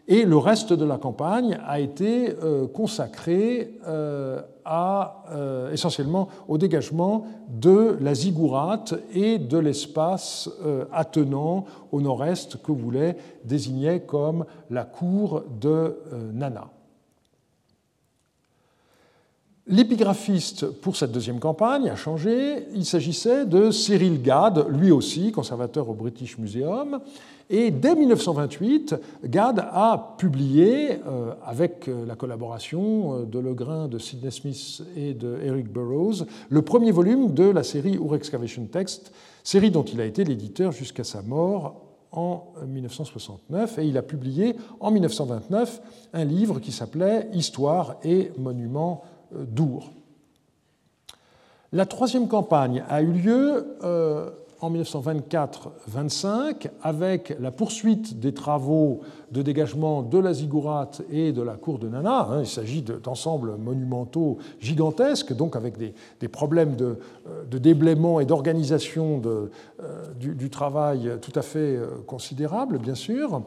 [0.08, 7.24] Et le reste de la campagne a été euh, consacré euh, euh, essentiellement au dégagement
[7.48, 10.48] de la ziggourate et de l'espace
[10.92, 15.96] attenant au nord-est que voulait désigner comme la cour de
[16.32, 16.68] Nana.
[19.72, 22.66] L'épigraphiste pour cette deuxième campagne a changé.
[22.74, 27.00] Il s'agissait de Cyril Gad, lui aussi conservateur au British Museum.
[27.48, 33.96] Et dès 1928, Gad a publié, euh, avec euh, la collaboration euh, de Legrain, de
[33.96, 39.10] Sidney Smith et de Eric Burroughs, le premier volume de la série Ur Excavation Text,
[39.42, 41.80] série dont il a été l'éditeur jusqu'à sa mort
[42.12, 43.78] en 1969.
[43.78, 45.80] Et il a publié en 1929
[46.12, 49.02] un livre qui s'appelait Histoire et monuments
[51.72, 54.28] La troisième campagne a eu lieu euh,
[54.60, 61.54] en 1924-25 avec la poursuite des travaux de dégagement de la ziggourate et de la
[61.54, 62.28] cour de Nana.
[62.30, 62.40] Hein.
[62.40, 69.22] Il s'agit d'ensembles monumentaux gigantesques, donc avec des, problèmes de, euh, de, déblaiement et d'organisation
[69.24, 69.48] euh,
[70.14, 73.42] du, travail tout à fait considérables, bien sûr.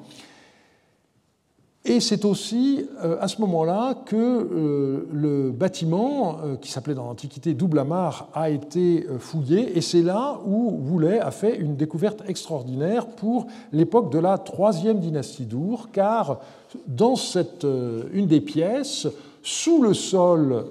[1.87, 7.05] Et c'est aussi euh, à ce moment-là que euh, le bâtiment, euh, qui s'appelait dans
[7.05, 9.77] l'Antiquité Double Amar, a été fouillé.
[9.77, 14.99] Et c'est là où Voulet a fait une découverte extraordinaire pour l'époque de la troisième
[14.99, 16.39] dynastie d'Our, car
[16.87, 17.67] dans cette,
[18.13, 19.07] une des pièces,
[19.43, 20.65] sous le sol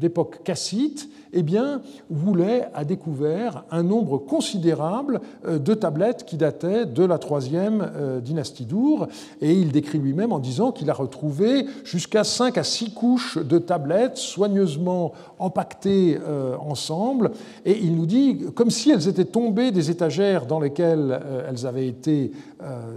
[0.00, 6.86] d'époque cassite, eh bien, Voulet a découvert un nombre considérable euh, de tablettes qui dataient
[6.86, 9.06] de la troisième euh, dynastie d'Our,
[9.42, 13.58] et il décrit lui-même en disant qu'il a retrouvé jusqu'à 5 à 6 couches de
[13.58, 17.32] tablettes soigneusement empaquetées euh, ensemble,
[17.66, 21.86] et il nous dit comme si elles étaient tombées des étagères dans lesquelles elles avaient
[21.86, 22.32] été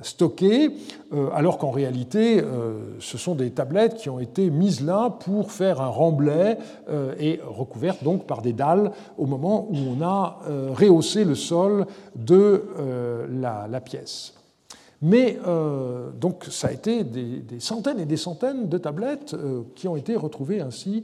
[0.02, 0.72] stockées,
[1.34, 2.42] alors qu'en réalité,
[3.00, 6.58] ce sont des tablettes qui ont été mises là pour faire un remblai
[7.20, 11.88] et recouvertes donc par des dalles au moment où on a euh, rehaussé le sol
[12.16, 13.26] de euh,
[13.68, 14.36] la, pièce.
[15.02, 19.36] Mais euh, donc ça a été des, centaines et des centaines de tablettes
[19.76, 21.04] qui ont été retrouvées ainsi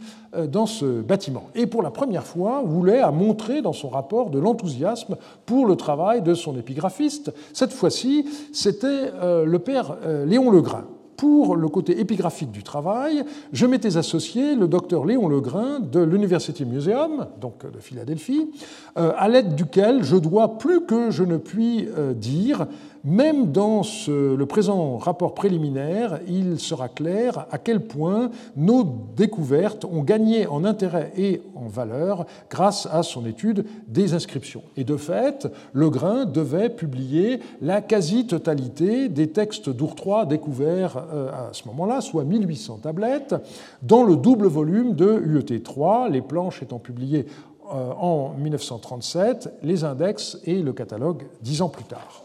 [0.49, 1.45] dans ce bâtiment.
[1.55, 5.75] Et pour la première fois, Voulet a montré dans son rapport de l'enthousiasme pour le
[5.77, 7.33] travail de son épigraphiste.
[7.53, 10.85] Cette fois-ci, c'était le père Léon Legrain
[11.17, 13.23] pour le côté épigraphique du travail,
[13.54, 18.49] je m'étais associé le docteur Léon Legrain de l'University Museum, donc de Philadelphie,
[18.97, 22.67] euh, à l'aide duquel je dois plus que je ne puis euh, dire
[23.06, 28.84] même dans le présent rapport préliminaire, il sera clair à quel point nos
[29.15, 34.63] découvertes ont gagné en intérêt et en valeur grâce à son étude des inscriptions.
[34.76, 39.96] Et de fait, Legrain devait publier la quasi-totalité des textes d'Our
[40.28, 43.36] découverts euh, à ce moment-là, soit 1800 tablettes,
[43.82, 47.26] dans le double volume de UET 3, les planches étant publiées
[47.74, 52.24] euh, en 1937, les index et le catalogue dix ans plus tard.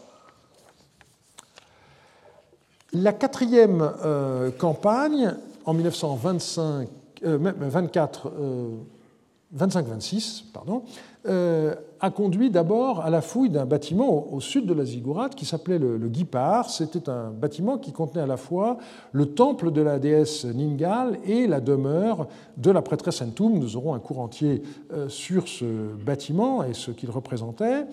[2.93, 5.33] La quatrième euh, campagne,
[5.65, 6.89] en 1925,
[7.23, 8.31] 24,
[9.57, 10.83] 25-26, pardon,
[11.27, 15.45] euh, a conduit d'abord à la fouille d'un bâtiment au, sud de la Ziggourate qui
[15.45, 16.69] s'appelait le, le Guipar.
[16.69, 18.77] C'était un bâtiment qui contenait à la fois
[19.11, 22.27] le temple de la déesse Ningal et la demeure
[22.57, 23.59] de la prêtresse Entum.
[23.59, 27.85] Nous aurons un cours entier euh, sur ce bâtiment et ce qu'il représentait.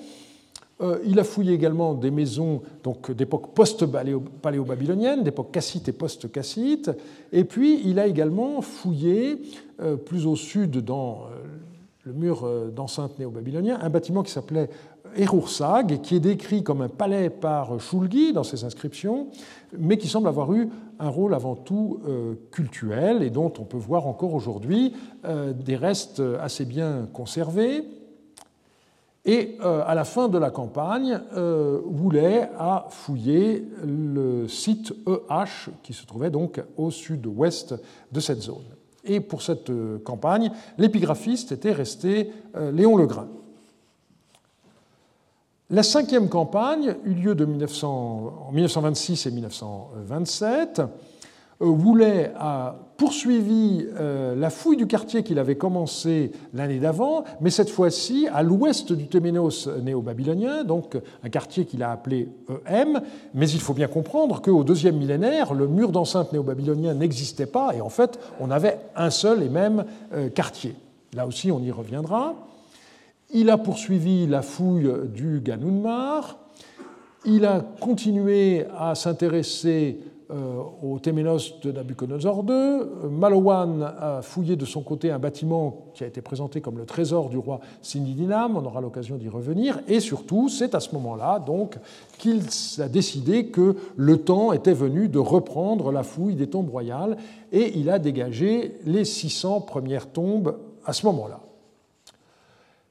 [0.80, 2.62] Euh, il a fouillé également des maisons
[3.08, 6.90] d'époque post-paléo-babylonienne, d'époque cassite et post-cassite.
[7.32, 9.42] Et puis, il a également fouillé,
[9.80, 11.44] euh, plus au sud, dans euh,
[12.04, 14.70] le mur d'enceinte néo-babylonien, un bâtiment qui s'appelait
[15.16, 19.28] Erursag, qui est décrit comme un palais par Shulgi dans ses inscriptions,
[19.76, 20.68] mais qui semble avoir eu
[21.00, 22.00] un rôle avant tout
[22.50, 27.84] cultuel, et dont on peut voir encore aujourd'hui des restes assez bien conservés.
[29.24, 35.70] Et euh, à la fin de la campagne, euh, Woulet a fouillé le site EH
[35.82, 37.74] qui se trouvait donc au sud-ouest
[38.12, 38.64] de cette zone.
[39.04, 42.32] Et pour cette euh, campagne, l'épigraphiste était resté
[42.72, 43.28] Léon Legrain.
[45.70, 50.82] La cinquième campagne eut lieu de 1900, en 1926 et 1927.
[51.60, 57.70] Woulet a poursuivi euh, la fouille du quartier qu'il avait commencé l'année d'avant, mais cette
[57.70, 62.28] fois-ci à l'ouest du Téménos néo-babylonien, donc un quartier qu'il a appelé
[62.66, 63.00] EM.
[63.34, 67.80] Mais il faut bien comprendre qu'au deuxième millénaire, le mur d'enceinte néo-babylonien n'existait pas, et
[67.80, 70.74] en fait, on avait un seul et même euh, quartier.
[71.14, 72.34] Là aussi, on y reviendra.
[73.32, 76.38] Il a poursuivi la fouille du Ganunmar.
[77.24, 80.17] Il a continué à s'intéresser euh,
[80.82, 83.08] au Téménos de Nabucodonosor II.
[83.10, 87.28] Malowan a fouillé de son côté un bâtiment qui a été présenté comme le trésor
[87.28, 91.78] du roi Sinidinam, on aura l'occasion d'y revenir, et surtout, c'est à ce moment-là donc
[92.18, 92.42] qu'il
[92.78, 97.16] a décidé que le temps était venu de reprendre la fouille des tombes royales,
[97.52, 101.40] et il a dégagé les 600 premières tombes à ce moment-là.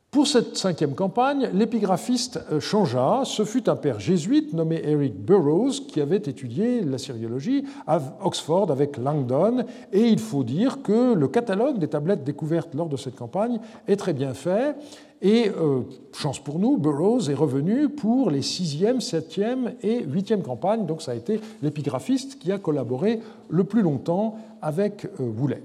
[0.09, 3.23] Pour cette cinquième campagne, l'épigraphiste euh, changea.
[3.25, 8.71] Ce fut un père jésuite nommé Eric Burroughs qui avait étudié la syriologie à Oxford
[8.71, 9.65] avec Langdon.
[9.91, 13.97] Et il faut dire que le catalogue des tablettes découvertes lors de cette campagne est
[13.97, 14.77] très bien fait.
[15.21, 15.81] Et euh,
[16.13, 20.85] chance pour nous, Burroughs est revenu pour les sixième, septième et huitième campagnes.
[20.85, 25.61] Donc ça a été l'épigraphiste qui a collaboré le plus longtemps avec euh, Woolley.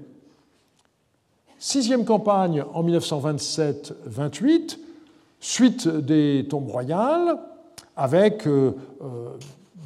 [1.65, 4.79] Sixième campagne en 1927-28,
[5.39, 7.37] suite des tombes royales,
[7.95, 9.29] avec euh, euh,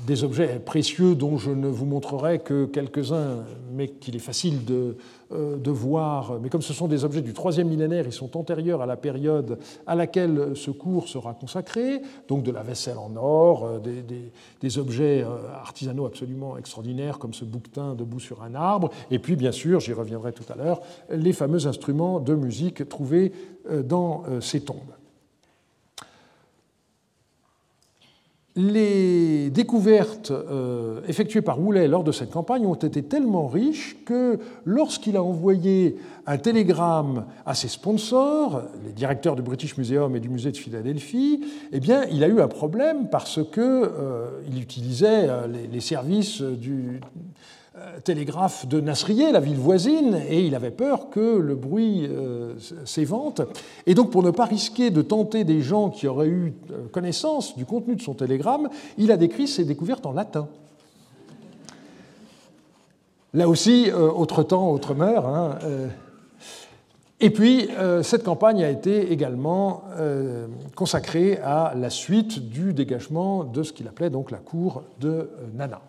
[0.06, 4.96] des objets précieux dont je ne vous montrerai que quelques-uns, mais qu'il est facile de,
[5.32, 6.40] euh, de, voir.
[6.42, 9.58] Mais comme ce sont des objets du troisième millénaire, ils sont antérieurs à la période
[9.86, 14.32] à laquelle ce cours sera consacré, donc de la vaisselle en or, euh, des,
[14.62, 19.36] des, objets euh, artisanaux absolument extraordinaires comme ce bouquetin debout sur un arbre, et puis
[19.36, 23.32] bien sûr, j'y reviendrai tout à l'heure, les fameux instruments de musique trouvés
[23.84, 24.97] dans ces tombes.
[28.58, 34.40] Les découvertes euh, effectuées par Woolley lors de cette campagne ont été tellement riches que
[34.66, 40.30] lorsqu'il a envoyé un télégramme à ses sponsors, les directeurs du British Museum et du
[40.30, 45.48] musée de Philadelphie, eh bien, il a eu un problème parce qu'il euh, utilisait euh,
[45.72, 47.00] les, services du,
[48.04, 52.54] télégraphe de Nasrié, la ville voisine, et il avait peur que le bruit euh,
[52.86, 53.42] s'évente.
[53.86, 57.56] Et donc, pour ne pas risquer de tenter des gens qui auraient eu euh, connaissance
[57.58, 60.48] du contenu de son télégramme, il a décrit ses découvertes en latin.
[63.34, 65.28] Là aussi, autre temps, autre mœurs.
[65.28, 65.60] Hein,
[67.20, 67.70] et puis,
[68.02, 69.84] cette campagne a été également
[70.76, 75.82] consacrée à la suite du dégagement de ce qu'il appelait donc la cour de Nana.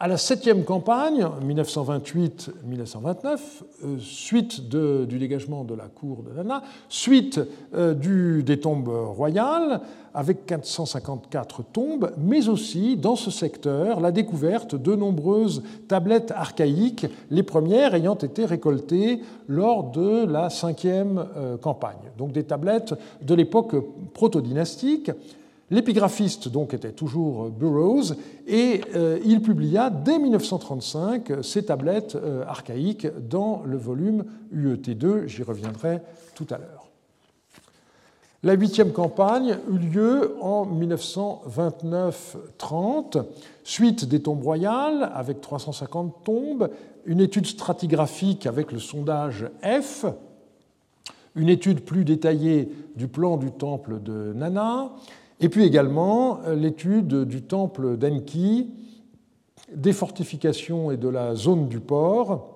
[0.00, 3.38] À la septième campagne, 1928-1929,
[3.84, 7.40] euh, suite du dégagement de la cour de Nana, suite
[7.74, 7.94] euh,
[8.42, 9.80] des tombes royales,
[10.12, 17.44] avec 454 tombes, mais aussi dans ce secteur la découverte de nombreuses tablettes archaïques, les
[17.44, 22.10] premières ayant été récoltées lors de la cinquième euh, campagne.
[22.18, 23.76] Donc des tablettes de l'époque
[24.12, 25.12] protodynastique
[25.70, 28.12] L'épigraphiste donc était toujours Burroughs
[28.46, 35.42] et euh, il publia dès 1935 ces tablettes euh, archaïques dans le volume UET2, j'y
[35.42, 36.02] reviendrai
[36.34, 36.90] tout à l'heure.
[38.42, 43.24] La huitième campagne eut lieu en 1929-30,
[43.62, 46.68] suite des tombes royales avec 350 tombes,
[47.06, 50.04] une étude stratigraphique avec le sondage F,
[51.34, 54.92] une étude plus détaillée du plan du temple de Nana,
[55.40, 58.70] et puis également euh, l'étude du temple d'Enki,
[59.74, 62.50] des fortifications et de la zone du port.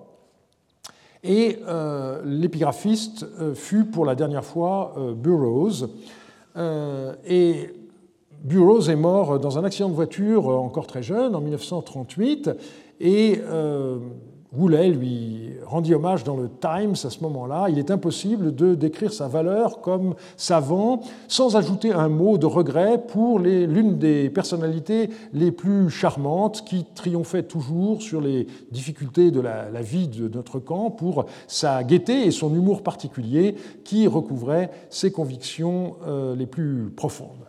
[1.23, 5.89] Et euh, l'épigraphiste euh, fut pour la dernière fois Burroughs.
[7.25, 7.73] et
[8.43, 12.51] Burroughs est mort dans un accident de voiture encore très jeune, en 1938.
[13.01, 13.41] Et
[14.51, 17.67] Woolley lui rendit hommage dans le Times à ce moment-là.
[17.69, 22.99] Il est impossible de décrire sa valeur comme savant sans ajouter un mot de regret
[23.07, 29.69] pour l'une des personnalités les plus charmantes qui triomphait toujours sur les difficultés de la,
[29.81, 35.95] vie de notre camp pour sa gaieté et son humour particulier qui recouvrait ses convictions
[36.07, 37.48] euh, les plus profondes.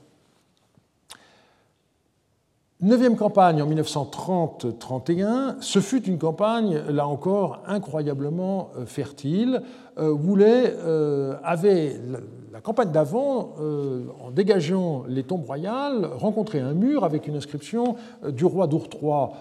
[2.82, 9.60] Neuvième campagne en 1930-31, ce fut une campagne, là encore, incroyablement euh, fertile.
[9.98, 12.00] Euh, Woolley euh, avait,
[12.50, 13.52] la campagne d'avant,
[14.24, 19.32] en dégageant les tombes royales, rencontré un mur avec une inscription du roi d'Ourtrois,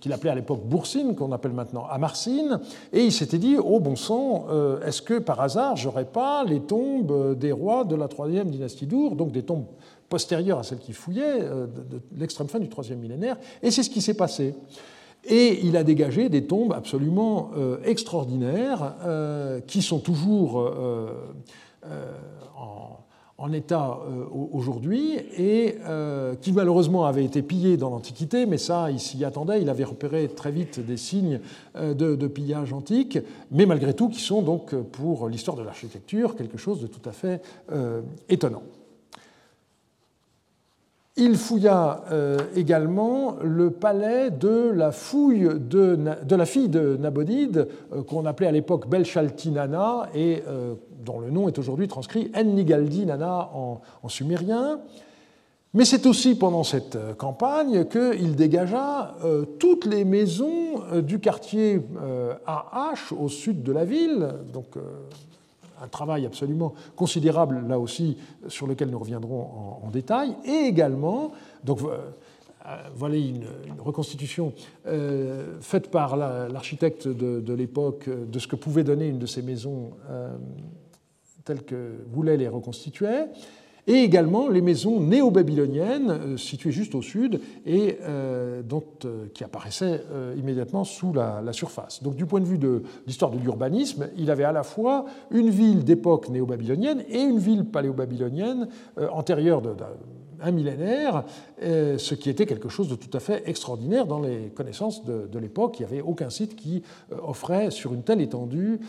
[0.00, 2.60] qu'il appelait à l'époque Boursine, qu'on appelle maintenant Amarcine,
[2.92, 4.46] et il s'était dit, oh bon sang,
[4.84, 9.16] est-ce que par hasard, j'aurais pas les tombes des rois de la troisième dynastie d'Our,
[9.16, 9.64] donc des tombes
[10.08, 13.90] postérieure à celle qui fouillait, euh, de l'extrême fin du troisième millénaire, et c'est ce
[13.90, 14.54] qui s'est passé.
[15.24, 20.70] Et il a dégagé des tombes absolument euh, extraordinaires euh, qui sont toujours
[22.56, 24.00] en, état
[24.52, 25.76] aujourd'hui et
[26.42, 30.28] qui malheureusement avaient été pillées dans l'Antiquité, mais ça, il s'y attendait, il avait repéré
[30.28, 31.40] très vite des signes
[31.74, 33.18] de, de, pillage antique,
[33.50, 37.12] mais malgré tout qui sont donc pour l'histoire de l'architecture quelque chose de tout à
[37.12, 37.40] fait
[38.28, 38.62] étonnant.
[41.18, 42.04] Il fouilla
[42.54, 45.98] également le palais de la fouille de,
[46.30, 47.66] la fille de Nabonide,
[48.06, 50.42] qu'on appelait à l'époque Belchalti-Nana, et
[51.04, 54.80] dont le nom est aujourd'hui transcrit Ennigaldi Nana en, en sumérien.
[55.74, 61.20] Mais c'est aussi pendant cette euh, campagne qu'il dégagea euh, toutes les maisons euh, du
[61.20, 61.82] quartier
[62.46, 64.28] AH au sud de la ville,
[65.82, 68.16] un travail absolument considérable là aussi
[68.48, 71.32] sur lequel nous reviendrons en, détail, et également,
[71.64, 71.80] donc
[72.94, 73.46] voilà une,
[73.78, 74.52] reconstitution
[75.60, 79.92] faite par l'architecte de, l'époque de ce que pouvait donner une de ces maisons
[81.44, 83.24] telles que voulait les reconstituer
[83.88, 89.42] et également les maisons néo-babyloniennes euh, situées juste au sud et euh, dont, euh, qui
[89.42, 90.02] apparaissaient
[90.36, 92.02] immédiatement sous la, surface.
[92.02, 95.48] Donc du point de vue de l'histoire de l'urbanisme, il avait à la fois une
[95.48, 98.68] ville d'époque néo-babylonienne et une ville paléo-babylonienne
[99.10, 101.24] antérieure d'un millénaire,
[101.62, 105.80] ce qui était quelque chose de tout à fait extraordinaire dans les connaissances de, l'époque.
[105.80, 106.82] Il n'y avait aucun site qui
[107.22, 108.80] offrait sur une telle étendue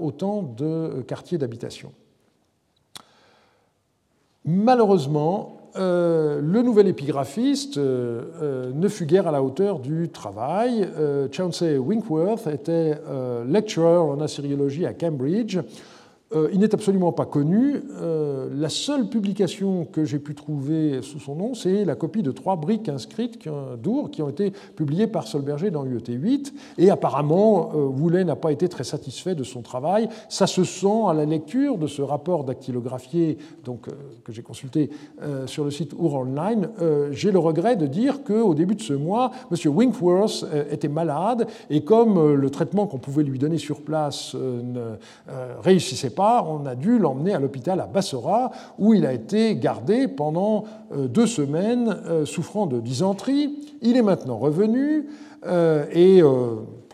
[0.00, 1.92] autant de quartiers d'habitation.
[4.44, 10.88] Malheureusement, euh, le nouvel épigraphiste euh, euh, ne fut guère à la hauteur du travail.
[11.30, 12.98] Chauncey Winkworth était
[13.46, 15.58] lecturer en assyriologie à Cambridge
[16.52, 17.82] il n'est absolument pas connu.
[18.00, 22.30] Euh, la seule publication que j'ai pu trouver sous son nom, c'est la copie de
[22.30, 23.48] trois briques inscrites
[23.82, 26.54] d'Our qui ont été publiées par Solberger dans UET 8.
[26.78, 30.08] Et apparemment, euh, n'a pas été très satisfait de son travail.
[30.28, 33.92] Ça se sent à la lecture de ce rapport dactylographié donc, euh,
[34.24, 34.90] que j'ai consulté
[35.46, 36.68] sur le site Our Online.
[37.12, 39.72] j'ai le regret de dire qu'au début de ce mois, M.
[39.72, 44.96] Winkworth était malade et comme le traitement qu'on pouvait lui donner sur place ne
[45.62, 50.08] réussissait pas, on a dû l'emmener à l'hôpital à Bassora, où il a été gardé
[50.08, 53.56] pendant euh, deux semaines, euh, souffrant de dysenterie.
[53.82, 55.06] Il est maintenant revenu
[55.46, 56.22] euh, et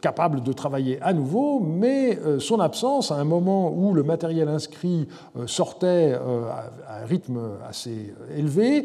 [0.01, 5.09] capable de travailler à nouveau, mais son absence, à un moment où le matériel inscrit
[5.47, 8.85] sortait à un rythme assez élevé,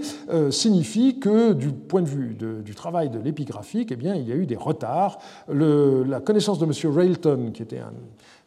[0.50, 2.36] signifie que du point de vue
[2.66, 5.20] du travail de l'épigraphique, eh bien, il y a eu des retards.
[5.50, 6.96] la connaissance de M.
[6.96, 7.94] Railton, qui était un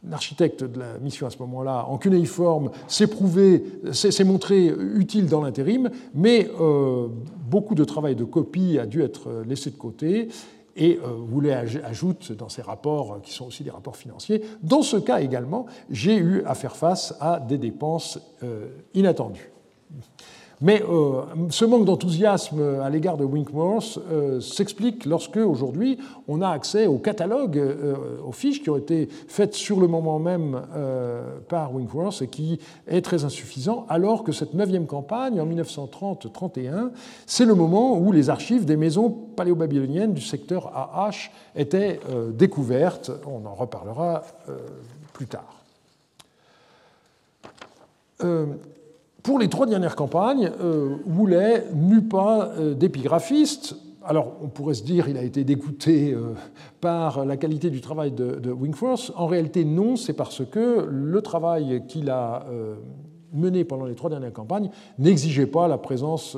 [0.08, 5.42] l'architecte de la mission à ce moment-là, en cunéiforme, s'est prouvé, s'est montré utile dans
[5.42, 7.08] l'intérim, mais euh,
[7.48, 10.28] beaucoup de travail de copie a dû être laissé de côté.
[10.76, 14.96] Et euh, Voulet ajoute dans ses rapports, qui sont aussi des rapports financiers, dans ce
[14.96, 19.53] cas également, j'ai eu à faire face à des dépenses euh, inattendues.
[20.60, 25.98] Mais euh, ce manque d'enthousiasme à l'égard de Winkworth euh, s'explique lorsque, aujourd'hui,
[26.28, 27.94] on a accès au catalogue, euh,
[28.24, 30.62] aux fiches qui ont été faites sur le moment même
[31.48, 36.90] par Winkworth et qui est très insuffisant, alors que cette neuvième campagne, en 1930-31,
[37.26, 42.00] c'est le moment où les archives des maisons paléo-babyloniennes du secteur AH étaient
[42.32, 43.10] découvertes.
[43.26, 44.22] On en reparlera
[45.12, 45.60] plus tard.
[49.24, 53.74] Pour les trois dernières campagnes, euh, Woolley n'eut pas euh, d'épigraphiste.
[54.04, 56.34] Alors, on pourrait se dire qu'il a été dégoûté euh,
[56.82, 59.12] par la qualité du travail de, Winkworth.
[59.16, 62.44] En réalité, non, c'est parce que le travail qu'il a
[63.32, 64.68] mené pendant les trois dernières campagnes
[64.98, 66.36] n'exigeait pas la présence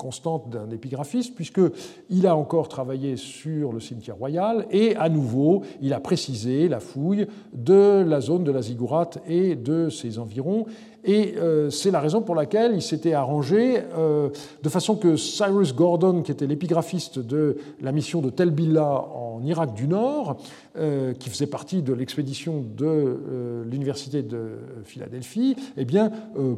[0.00, 5.92] constante d'un épigraphiste, puisqu'il a encore travaillé sur le cimetière royal et à nouveau, il
[5.92, 10.64] a précisé la fouille de la zone de la Ziggurat et de ses environs.
[11.04, 14.28] Et euh, c'est la raison pour laquelle il s'était arrangé euh,
[14.62, 19.42] de façon que Cyrus Gordon, qui était l'épigraphiste de la mission de Tel Billah en
[19.42, 20.36] Irak du Nord,
[20.76, 26.10] euh, qui faisait partie de l'expédition de l'université de Philadelphie, eh bien,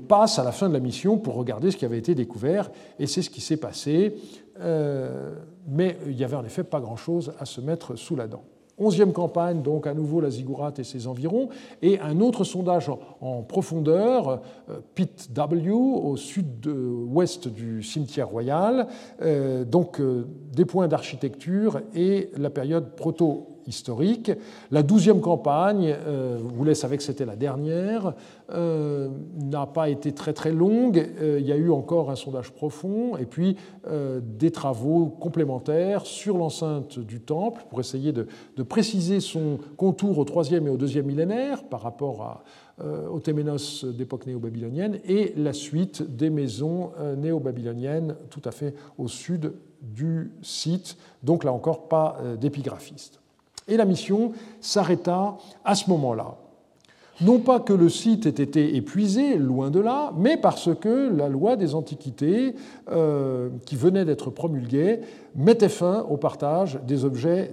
[0.08, 2.70] passe à la fin de la mission pour regarder ce qui avait été découvert.
[2.98, 4.16] Et c'est ce qui s'est passé.
[5.68, 8.44] mais il n'y avait en effet pas grand-chose à se mettre sous la dent.
[8.78, 11.50] Onzième campagne, donc à nouveau la Ziggurat et ses environs,
[11.82, 18.86] et un autre sondage en profondeur, euh, Pit W, au sud-ouest du cimetière royal,
[19.20, 24.32] euh, donc euh, des points d'architecture et la période proto historique.
[24.70, 28.14] La douzième campagne, euh, vous laisse avec c'était la dernière,
[28.50, 31.10] euh, n'a pas été très très longue.
[31.20, 33.56] Euh, il y a eu encore un sondage profond et puis
[34.22, 38.26] des travaux complémentaires sur l'enceinte du temple pour essayer de,
[38.62, 42.44] préciser son contour au troisième et au deuxième millénaire par rapport
[42.80, 49.52] au Téménos d'époque néo-babylonienne et la suite des maisons néo-babyloniennes tout à fait au sud
[49.80, 53.21] du site, donc là encore pas d'épigraphiste.
[53.68, 56.34] Et la mission s'arrêta à ce moment-là.
[57.24, 61.28] Non pas que le site ait été épuisé, loin de là, mais parce que la
[61.28, 62.54] loi des antiquités,
[62.90, 65.00] euh, qui venait d'être promulguée,
[65.34, 67.52] mettait fin au partage des objets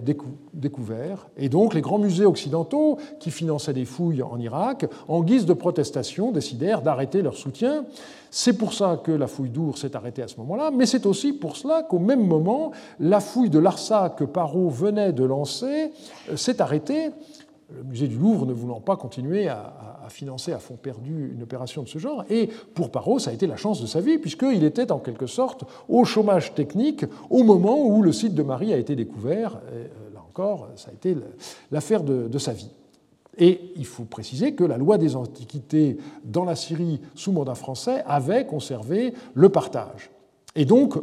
[0.54, 1.30] découverts.
[1.38, 5.54] Et donc les grands musées occidentaux, qui finançaient des fouilles en Irak, en guise de
[5.54, 7.86] protestation, décidèrent d'arrêter leur soutien.
[8.32, 11.34] C'est pour ça que la fouille d'Our s'est arrêtée à ce moment-là, mais c'est aussi
[11.34, 15.92] pour cela qu'au même moment, la fouille de Larsa que Parot venait de lancer
[16.30, 17.12] euh, s'est arrêtée
[17.76, 19.74] le musée du Louvre ne voulant pas continuer à,
[20.10, 22.24] financer à fond perdu une opération de ce genre.
[22.32, 25.28] Et pour Parot, ça a été la chance de sa vie, puisqu'il était en quelque
[25.28, 29.60] sorte au chômage technique au moment où le site de Marie a été découvert.
[29.72, 31.16] Euh, là encore, ça a été
[31.72, 32.72] l'affaire de, sa vie.
[33.38, 38.04] Et il faut préciser que la loi des antiquités dans la Syrie sous mandat français
[38.08, 40.10] avait conservé le partage.
[40.56, 40.96] Et donc,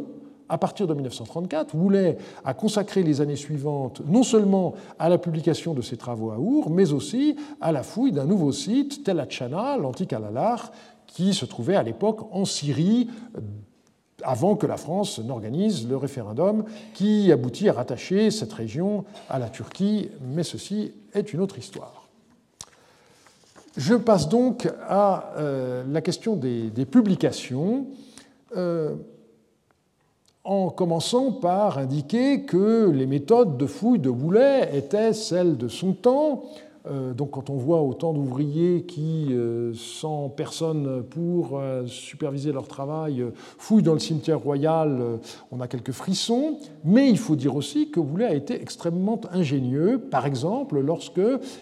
[0.49, 5.73] à partir de 1934, Woulet a consacré les années suivantes non seulement à la publication
[5.73, 9.77] de ses travaux à Our, mais aussi à la fouille d'un nouveau site, Tel Hatshana,
[9.77, 10.71] l'antique Alalar,
[11.07, 13.09] qui se trouvait à l'époque en Syrie,
[14.23, 19.49] avant que la France n'organise le référendum qui aboutit à rattacher cette région à la
[19.49, 22.07] Turquie, mais ceci est une autre histoire.
[23.75, 27.85] Je passe donc à euh, la question des, publications.
[28.55, 28.95] Euh,
[30.47, 35.91] en commençant par indiquer que les méthodes de fouille de Boulet étaient celles de son
[35.91, 36.43] temps.
[36.89, 42.65] Euh, donc quand on voit autant d'ouvriers qui, euh, sans personne pour euh, superviser leur
[42.65, 43.25] travail,
[43.57, 45.19] fouillent dans le cimetière royal,
[45.51, 46.59] on a quelques frissons.
[46.85, 51.19] Mais il faut dire aussi que Boulet a été extrêmement ingénieux, par exemple lorsque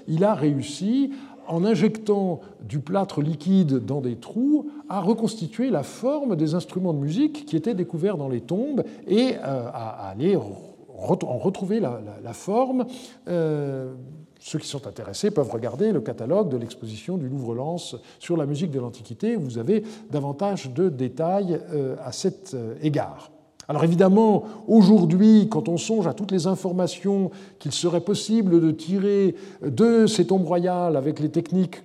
[0.08, 1.10] il a réussi
[1.48, 7.00] en injectant du plâtre liquide dans des trous, à reconstituer la forme des instruments de
[7.00, 12.86] musique qui étaient découverts dans les tombes et euh, à aller en retrouver la, forme.
[13.28, 13.94] Euh,
[14.40, 18.72] ceux qui sont intéressés peuvent regarder le catalogue de l'exposition du Louvre-Lens sur la musique
[18.72, 19.36] de l'Antiquité.
[19.36, 23.35] Vous avez davantage de détails euh, à cet égard.
[23.68, 29.36] Alors évidemment, aujourd'hui, quand on songe à toutes les informations qu'il serait possible de tirer
[29.66, 31.82] de ces tombes royales avec les techniques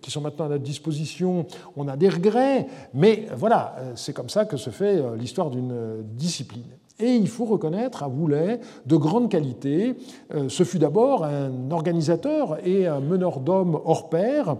[0.00, 1.46] qui sont maintenant à notre disposition,
[1.76, 5.72] on a des regrets, mais voilà, c'est comme ça que se fait euh, l'histoire d'une
[5.72, 6.64] euh, discipline.
[7.00, 9.96] Et il faut reconnaître à Boulet de grande qualité.
[10.34, 14.56] Euh, ce fut d'abord un organisateur et un meneur d'hommes hors pair.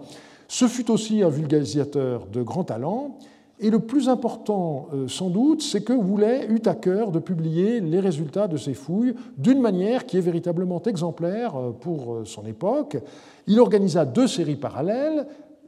[0.49, 3.19] Ce fut aussi un vulgarisateur de grand talent.
[3.65, 7.81] Et le plus important, euh, sans doute, c'est que Woulet eut à cœur de publier
[7.81, 12.45] les résultats de ses fouilles d'une manière qui est véritablement exemplaire euh, pour euh, son
[12.45, 12.99] époque.
[13.47, 15.27] Il organisa deux séries parallèles,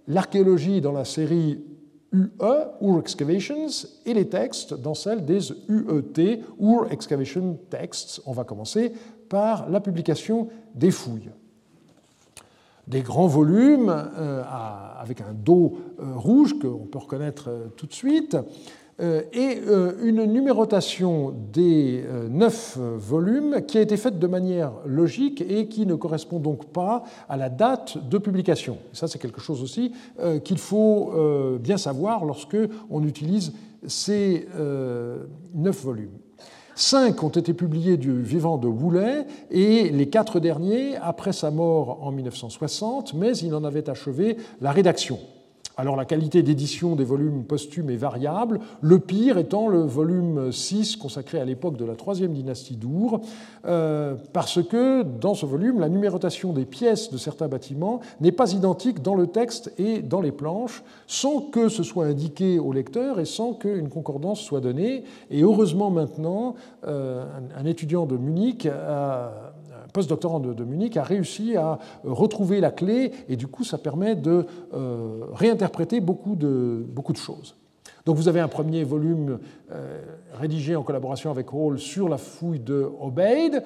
[0.09, 1.59] l'archéologie dans la série
[2.13, 2.29] UE,
[2.83, 8.21] Ur Excavations, et les textes dans celle des UET, Ur Excavation Texts.
[8.27, 8.93] On va commencer
[9.31, 11.31] par la publication des fouilles
[12.87, 14.43] des grands volumes euh,
[14.99, 18.37] avec un dos euh, rouge qu'on peut reconnaître euh, tout de suite,
[18.99, 19.61] et
[20.05, 25.95] une numérotation des neuf volumes qui a été faite de manière logique et qui ne
[25.95, 28.79] correspond donc pas à la date de publication.
[28.95, 29.93] ça, c'est quelque chose aussi
[30.45, 31.13] qu'il faut
[31.61, 32.57] bien savoir lorsque
[32.89, 33.53] on utilise
[33.87, 34.49] ces
[35.55, 36.17] neuf volumes.
[36.79, 42.01] Cinq ont été publiés du vivant de Woulet et les quatre derniers après sa mort
[42.03, 45.19] en 1960, mais il en avait achevé la rédaction.
[45.79, 50.97] Alors la qualité d'édition des volumes posthumes est variable, le pire étant le volume 6
[50.97, 53.21] consacré à l'époque de la troisième dynastie d'Our,
[53.67, 58.53] euh, parce que dans ce volume, la numérotation des pièces de certains bâtiments n'est pas
[58.53, 63.21] identique dans le texte et dans les planches, sans que ce soit indiqué au lecteur
[63.21, 65.05] et sans qu'une concordance soit donnée.
[65.31, 66.55] Et heureusement maintenant,
[66.87, 69.53] euh, un, étudiant de Munich a
[69.93, 71.73] postdoctorant de, de, Munich, a réussi à
[72.05, 77.13] euh, retrouver la clé et du coup ça permet de euh, réinterpréter beaucoup de, beaucoup
[77.13, 77.57] de choses.
[78.05, 79.39] Donc vous avez un premier volume
[79.73, 80.01] euh,
[80.35, 83.63] rédigé en collaboration avec Hall sur la fouille de Obeid,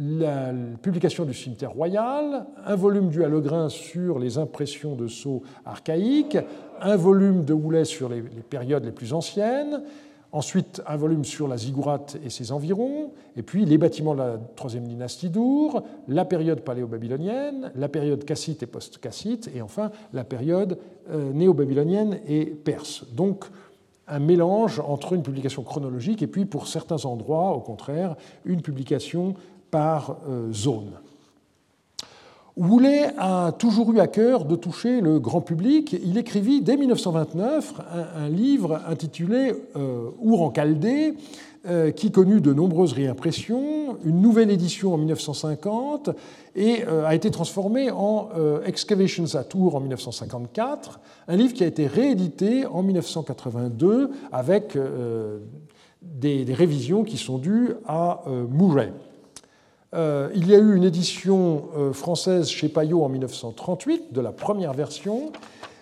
[0.00, 6.38] la publication du cimetière royal, un volume du Hallegrin sur les impressions de sceaux archaïques,
[6.80, 9.82] un volume de Houlet sur les périodes les plus anciennes,
[10.30, 14.38] Ensuite, un volume sur la ziggourate et ses environs, et puis les bâtiments de la
[14.56, 20.78] troisième dynastie d'Our, la période paléo-babylonienne, la période cassite et post-cassite, et enfin la période
[21.10, 23.06] euh, néo-babylonienne et perse.
[23.14, 23.46] Donc,
[24.06, 29.34] un mélange entre une publication chronologique et puis, pour certains endroits, au contraire, une publication
[29.70, 30.92] par euh, zone.
[32.58, 35.96] Woulet a toujours eu à cœur de toucher le grand public.
[36.04, 37.74] Il écrivit dès 1929
[38.16, 41.14] un, livre intitulé euh, Our en Chaldée,
[41.66, 46.10] euh, qui connut de nombreuses réimpressions, une nouvelle édition en 1950
[46.54, 51.64] et euh, a été transformé en euh, Excavations at Tours en 1954, un livre qui
[51.64, 54.78] a été réédité en 1982 avec
[56.00, 58.92] des, révisions qui sont dues à Murray.
[59.94, 65.32] Il y a eu une édition française chez Payot en 1938 de la première version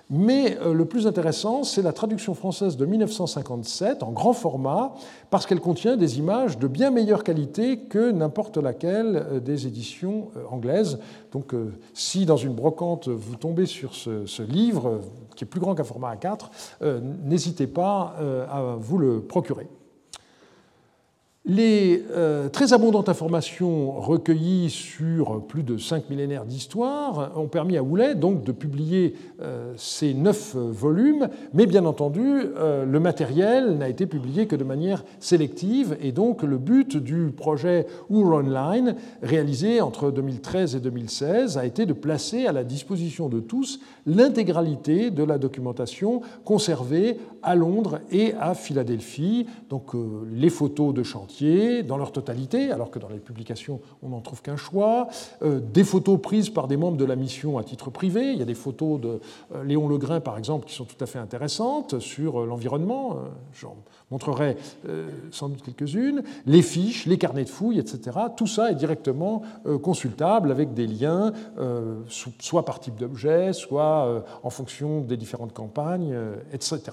[0.09, 4.95] mais euh, le plus intéressant, c'est la traduction française de 1957 en grand format,
[5.31, 10.29] parce qu'elle contient des images de bien meilleure qualité que n'importe laquelle euh, des éditions
[10.37, 11.01] euh, anglaises.
[11.33, 11.55] Donc
[11.93, 15.01] si dans une brocante vous tombez sur ce, livre,
[15.35, 18.17] qui est plus grand qu'un format A4, n'hésitez pas
[18.49, 19.69] à vous le procurer.
[21.49, 27.85] Les euh, très abondantes informations recueillies sur plus de cinq millénaires d'histoire ont permis à
[27.85, 33.89] Houlet donc de publier euh, ces neuf volumes, mais bien entendu, euh, le matériel n'a
[33.89, 39.81] été publié que de manière sélective, et donc le but du projet Our Online, réalisé
[39.81, 45.23] entre 2013 et 2016, a été de placer à la disposition de tous l'intégralité de
[45.23, 49.93] la documentation conservée à Londres et à Philadelphie, donc
[50.33, 54.43] les photos de chantier dans leur totalité, alors que dans les publications, on n'en trouve
[54.43, 55.09] qu'un choix,
[55.43, 58.33] euh, des photos prises par des membres de la mission à titre privé.
[58.33, 59.21] Il y a des photos de
[59.55, 63.17] euh, Léon Legrain, par exemple, qui sont tout à fait intéressantes sur euh, l'environnement.
[63.53, 63.77] J'en
[64.11, 64.57] montrerai
[65.31, 66.23] sans doute quelques-unes.
[66.47, 68.19] Les fiches, les carnets de fouilles, etc.
[68.37, 69.43] Tout ça est directement
[69.83, 71.33] consultable avec des liens,
[72.09, 76.17] soit par type d'objet, soit en fonction des différentes campagnes,
[76.53, 76.93] etc.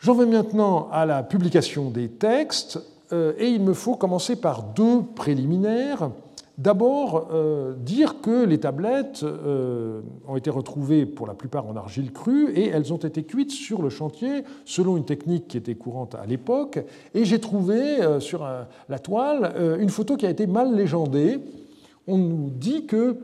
[0.00, 2.80] J'en vais maintenant à la publication des textes,
[3.12, 6.10] euh, et il me faut commencer par deux préliminaires.
[6.56, 12.12] D'abord, euh, dire que les tablettes euh, ont été retrouvées pour la plupart en argile
[12.12, 16.14] crue et elles ont été cuites sur le chantier selon une technique qui était courante
[16.14, 16.82] à l'époque.
[17.12, 18.46] Et j'ai trouvé sur
[18.88, 21.40] la toile une photo qui a été mal légendée.
[22.06, 23.16] On nous dit que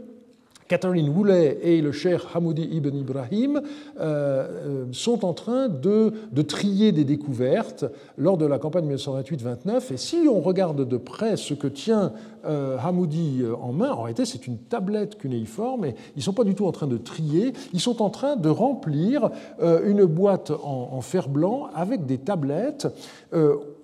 [0.69, 3.61] Catherine Woolley et le cher Hamoudi ibn Ibrahim
[4.01, 6.13] euh, euh, sont en train de,
[6.43, 7.85] trier des découvertes
[8.19, 9.93] lors de la campagne 1928-29.
[9.93, 12.13] Et si on regarde de près ce que tient
[12.47, 16.45] euh, Hamoudi en main, en réalité c'est une tablette cunéiforme, et ils ne sont pas
[16.45, 19.31] du tout en train de trier, ils sont en train de remplir
[19.61, 22.87] une boîte en, fer blanc avec des tablettes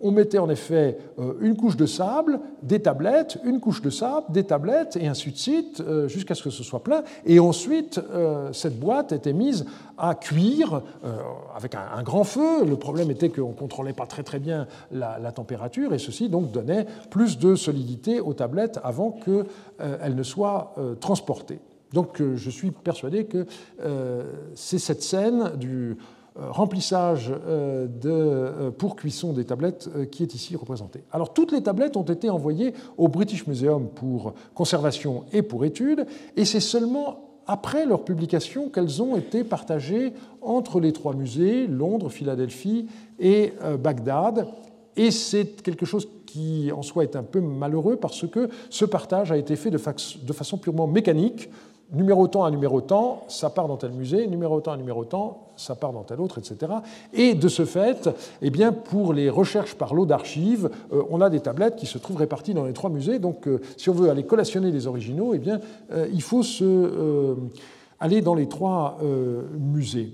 [0.02, 4.26] on mettait en effet euh, une couche de sable, des tablettes, une couche de sable,
[4.30, 7.04] des tablettes, et ainsi de suite, euh, jusqu'à ce que ce soit plein.
[7.24, 9.64] Et ensuite, euh, cette boîte était mise
[9.98, 10.82] à cuire
[11.54, 12.64] avec un, grand feu.
[12.64, 16.50] Le problème était qu'on ne contrôlait pas très très bien la, température, et ceci donc
[16.50, 21.60] donnait plus de solidité aux tablettes avant qu'elles ne soient transportées.
[21.92, 23.46] Donc je suis persuadé que
[24.54, 25.96] c'est cette scène du
[26.38, 31.04] euh, remplissage euh, euh, pour cuisson des tablettes qui est ici représenté.
[31.12, 36.06] Alors toutes les tablettes ont été envoyées au British Museum pour conservation et pour étude,
[36.34, 42.08] et c'est seulement après leur publication qu'elles ont été partagées entre les trois musées, Londres,
[42.08, 42.86] Philadelphie
[43.18, 44.46] et Bagdad.
[44.96, 49.30] Et c'est quelque chose qui en soi est un peu malheureux parce que ce partage
[49.32, 51.50] a été fait de, façon purement mécanique
[51.92, 56.20] numérotant à numérotant, ça part dans tel musée, numérotant à numérotant, ça part dans tel
[56.20, 56.72] autre, etc.
[57.12, 58.08] Et de ce fait,
[58.40, 61.98] eh bien, pour les recherches par lot d'archives, euh, on a des tablettes qui se
[61.98, 63.18] trouvent réparties dans les trois musées.
[63.18, 65.60] Donc, euh, si on veut aller collationner les originaux, eh bien,
[65.92, 67.36] euh, il faut se,
[68.00, 68.98] aller dans les trois
[69.58, 70.12] musées.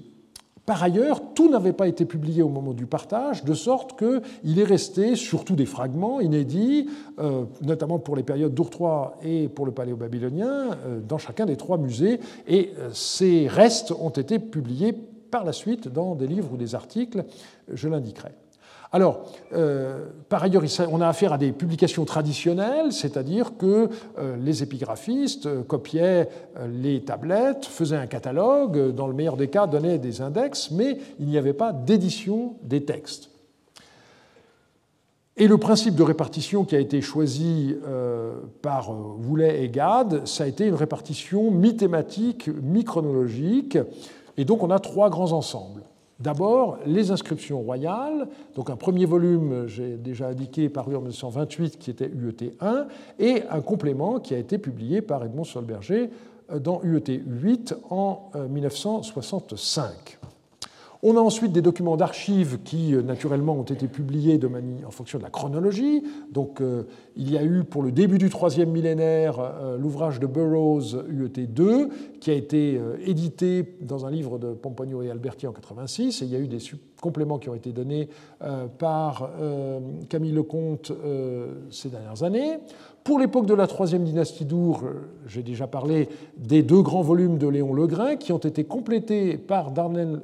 [0.69, 4.64] Par ailleurs, tout n'avait pas été publié au moment du partage, de sorte qu'il est
[4.64, 9.97] resté surtout des fragments inédits, euh, notamment pour les périodes d'Our et pour le Paléo
[9.97, 12.21] babylonien, euh, dans chacun des trois musées.
[12.47, 16.75] Et euh, ces restes ont été publiés par la suite dans des livres ou des
[16.75, 17.25] articles,
[17.73, 18.35] je l'indiquerai.
[18.91, 24.62] Alors, euh, par ailleurs, on a affaire à des publications traditionnelles, c'est-à-dire que euh, les
[24.62, 26.28] épigraphistes euh, copiaient
[26.66, 31.26] les tablettes, faisaient un catalogue, dans le meilleur des cas donnaient des index, mais il
[31.26, 33.30] n'y avait pas d'édition des textes.
[35.36, 37.76] Et le principe de répartition qui a été choisi
[38.61, 43.78] par Woulet et Gad, ça a été une répartition mi-thématique, mi-chronologique,
[44.36, 45.84] et donc on a trois grands ensembles.
[46.21, 51.91] D'abord, les inscriptions royales, donc un premier volume, j'ai déjà indiqué, paru en 1928, qui
[51.91, 52.87] était UET 1,
[53.21, 56.11] et un complément qui a été publié par Edmond Solberger
[56.51, 59.85] euh, dans UET 8 en 1965.
[59.85, 60.27] Euh,
[61.05, 64.41] On a ensuite des documents d'archives qui, euh, naturellement, ont été publiés
[64.85, 66.03] en fonction de la chronologie.
[67.19, 71.89] Il y a eu, pour le début du troisième millénaire, euh, l'ouvrage de Burroughs, UET2,
[72.21, 76.23] qui a été édité dans un livre de Pompagno et Alberti en 86.
[76.23, 76.59] Et il y a eu des
[77.01, 78.09] compléments qui ont été donnés
[78.79, 79.31] par
[80.09, 80.91] Camille Lecomte
[81.71, 82.59] ces dernières années.
[83.09, 87.39] Pour l'époque de la troisième dynastie d'Our, euh, j'ai déjà parlé des deux grands volumes
[87.39, 90.21] de Léon Legrain qui ont été complétés par Darlene,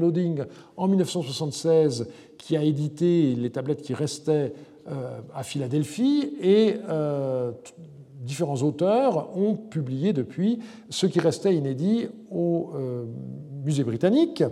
[0.00, 0.42] Loading
[0.76, 4.73] en 1976, qui a édité les tablettes qui restaient euh,
[5.34, 7.52] à Philadelphie, et euh,
[8.20, 10.58] différents auteurs ont publié depuis
[10.90, 12.72] ce qui restait inédit au
[13.64, 14.42] musée britannique.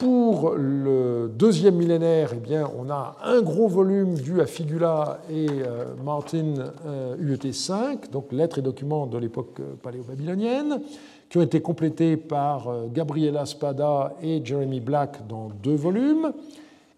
[0.00, 5.46] Pour le deuxième millénaire, eh bien, on a un gros volume dû à Figula et
[5.50, 6.54] euh, Martin
[7.20, 10.80] UET5, euh, donc lettres et documents de l'époque euh, paléo-babylonienne,
[11.28, 16.32] qui ont été complétés par Gabriela Spada et Jeremy Black dans deux volumes.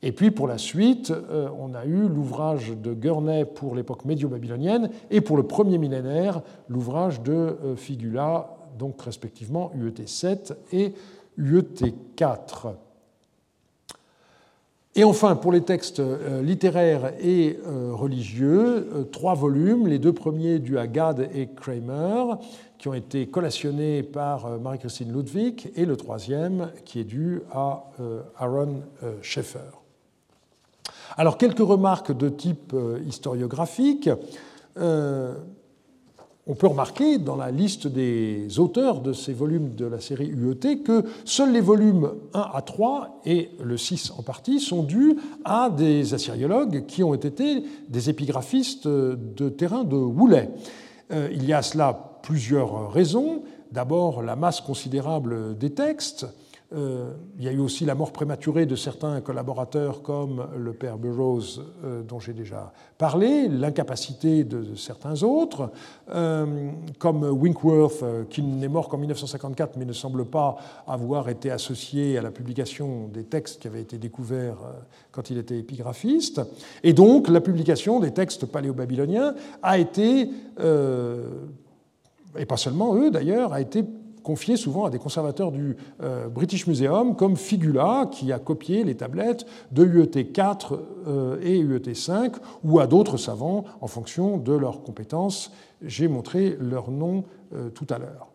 [0.02, 1.12] Et puis pour la suite,
[1.58, 7.20] on a eu l'ouvrage de Gurney pour l'époque médio-babylonienne et pour le premier millénaire, l'ouvrage
[7.22, 10.92] de Figula, donc respectivement UET7 et
[11.38, 12.74] UET4.
[14.94, 20.12] Et enfin, pour les textes euh, littéraires et euh, religieux, euh, trois volumes, les deux
[20.12, 22.34] premiers dus à Gad et Kramer,
[22.76, 27.84] qui ont été collationnés par Marie-Christine Ludwig, et le troisième qui est dû à
[28.36, 28.82] Aaron
[29.22, 29.81] Schaeffer.
[31.16, 32.74] Alors, quelques remarques de type
[33.06, 34.08] historiographique.
[36.44, 40.82] On peut remarquer dans la liste des auteurs de ces volumes de la série UET
[40.82, 45.70] que seuls les volumes 1 à 3 et le 6 en partie sont dus à
[45.70, 50.50] des assyriologues qui ont été des épigraphistes de terrain de Woulet.
[51.12, 53.42] Euh, il y a à cela plusieurs raisons.
[53.70, 56.28] D'abord, la masse considérable des textes, euh,
[56.74, 61.60] il y a eu aussi la mort prématurée de certains collaborateurs comme le père Burroughs
[61.84, 65.70] euh, dont j'ai déjà parlé, l'incapacité de certains autres,
[66.14, 70.56] euh, comme Winkworth qui n'est mort qu'en 1954 mais ne semble pas
[70.86, 74.58] avoir été associé à la publication des textes qui avaient été découverts
[75.10, 76.40] quand il était épigraphiste.
[76.82, 80.30] Et donc la publication des textes paléo-babyloniens a été,
[82.38, 83.84] et pas seulement eux d'ailleurs, a été
[84.22, 88.94] confié souvent à des conservateurs du euh, British Museum, comme Figula, qui a copié les
[88.94, 94.52] tablettes de UET 4 euh, et UET 5, ou à d'autres savants en fonction de
[94.52, 95.52] leurs compétences.
[95.82, 98.28] J'ai montré leur nom euh, tout à l'heure.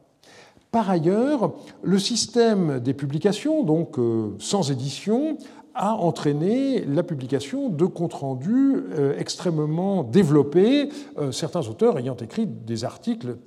[0.72, 3.98] Par ailleurs, le système des publications, donc
[4.38, 5.38] sans édition,
[5.74, 8.84] a entraîné la publication de comptes rendus
[9.18, 10.90] extrêmement développés,
[11.32, 13.38] certains auteurs ayant écrit des articles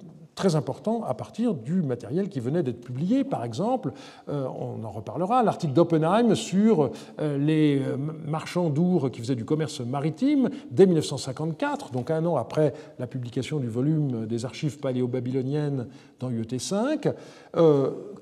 [0.41, 3.25] très important à partir du matériel qui venait d'être publié.
[3.25, 3.93] Par exemple,
[4.31, 9.45] euh, on en reparlera, l'article d'Oppenheim sur euh, les euh, marchands d'ours qui faisaient du
[9.45, 15.89] commerce maritime dès 1954, donc un an après la publication du volume des archives paléo-babyloniennes
[16.21, 17.09] dans UET 5.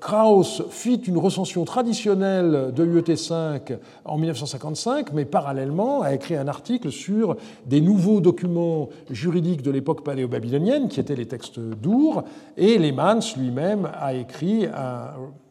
[0.01, 3.73] Krauss fit une recension traditionnelle de UET 5
[4.05, 10.03] en 1955, mais parallèlement a écrit un article sur des nouveaux documents juridiques de l'époque
[10.03, 12.08] paléo-babylonienne, qui étaient les textes d'Ours
[12.57, 14.67] et Lehmann lui-même a écrit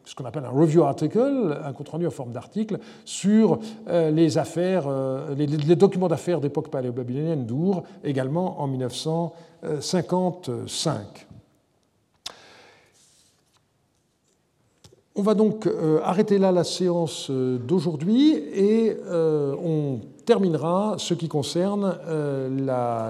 [0.09, 4.85] ce qu'on appelle un review article, un compte-rendu en forme d'article, sur euh, les affaires,
[4.87, 11.27] euh, les, documents d'affaires d'époque paléo-babylonienne d'Our, également en 1955.
[15.15, 21.95] On va donc euh, arrêter là la séance d'aujourd'hui et on terminera ce qui concerne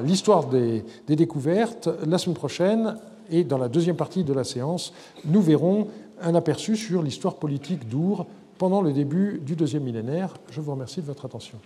[0.04, 2.98] l'histoire des, découvertes la semaine prochaine
[3.32, 4.94] et dans la deuxième partie de la séance,
[5.26, 5.88] nous verrons
[6.22, 8.28] un aperçu sur l'histoire politique d'Our
[8.58, 10.36] pendant le début du deuxième millénaire.
[10.52, 11.60] Je vous remercie de votre attention.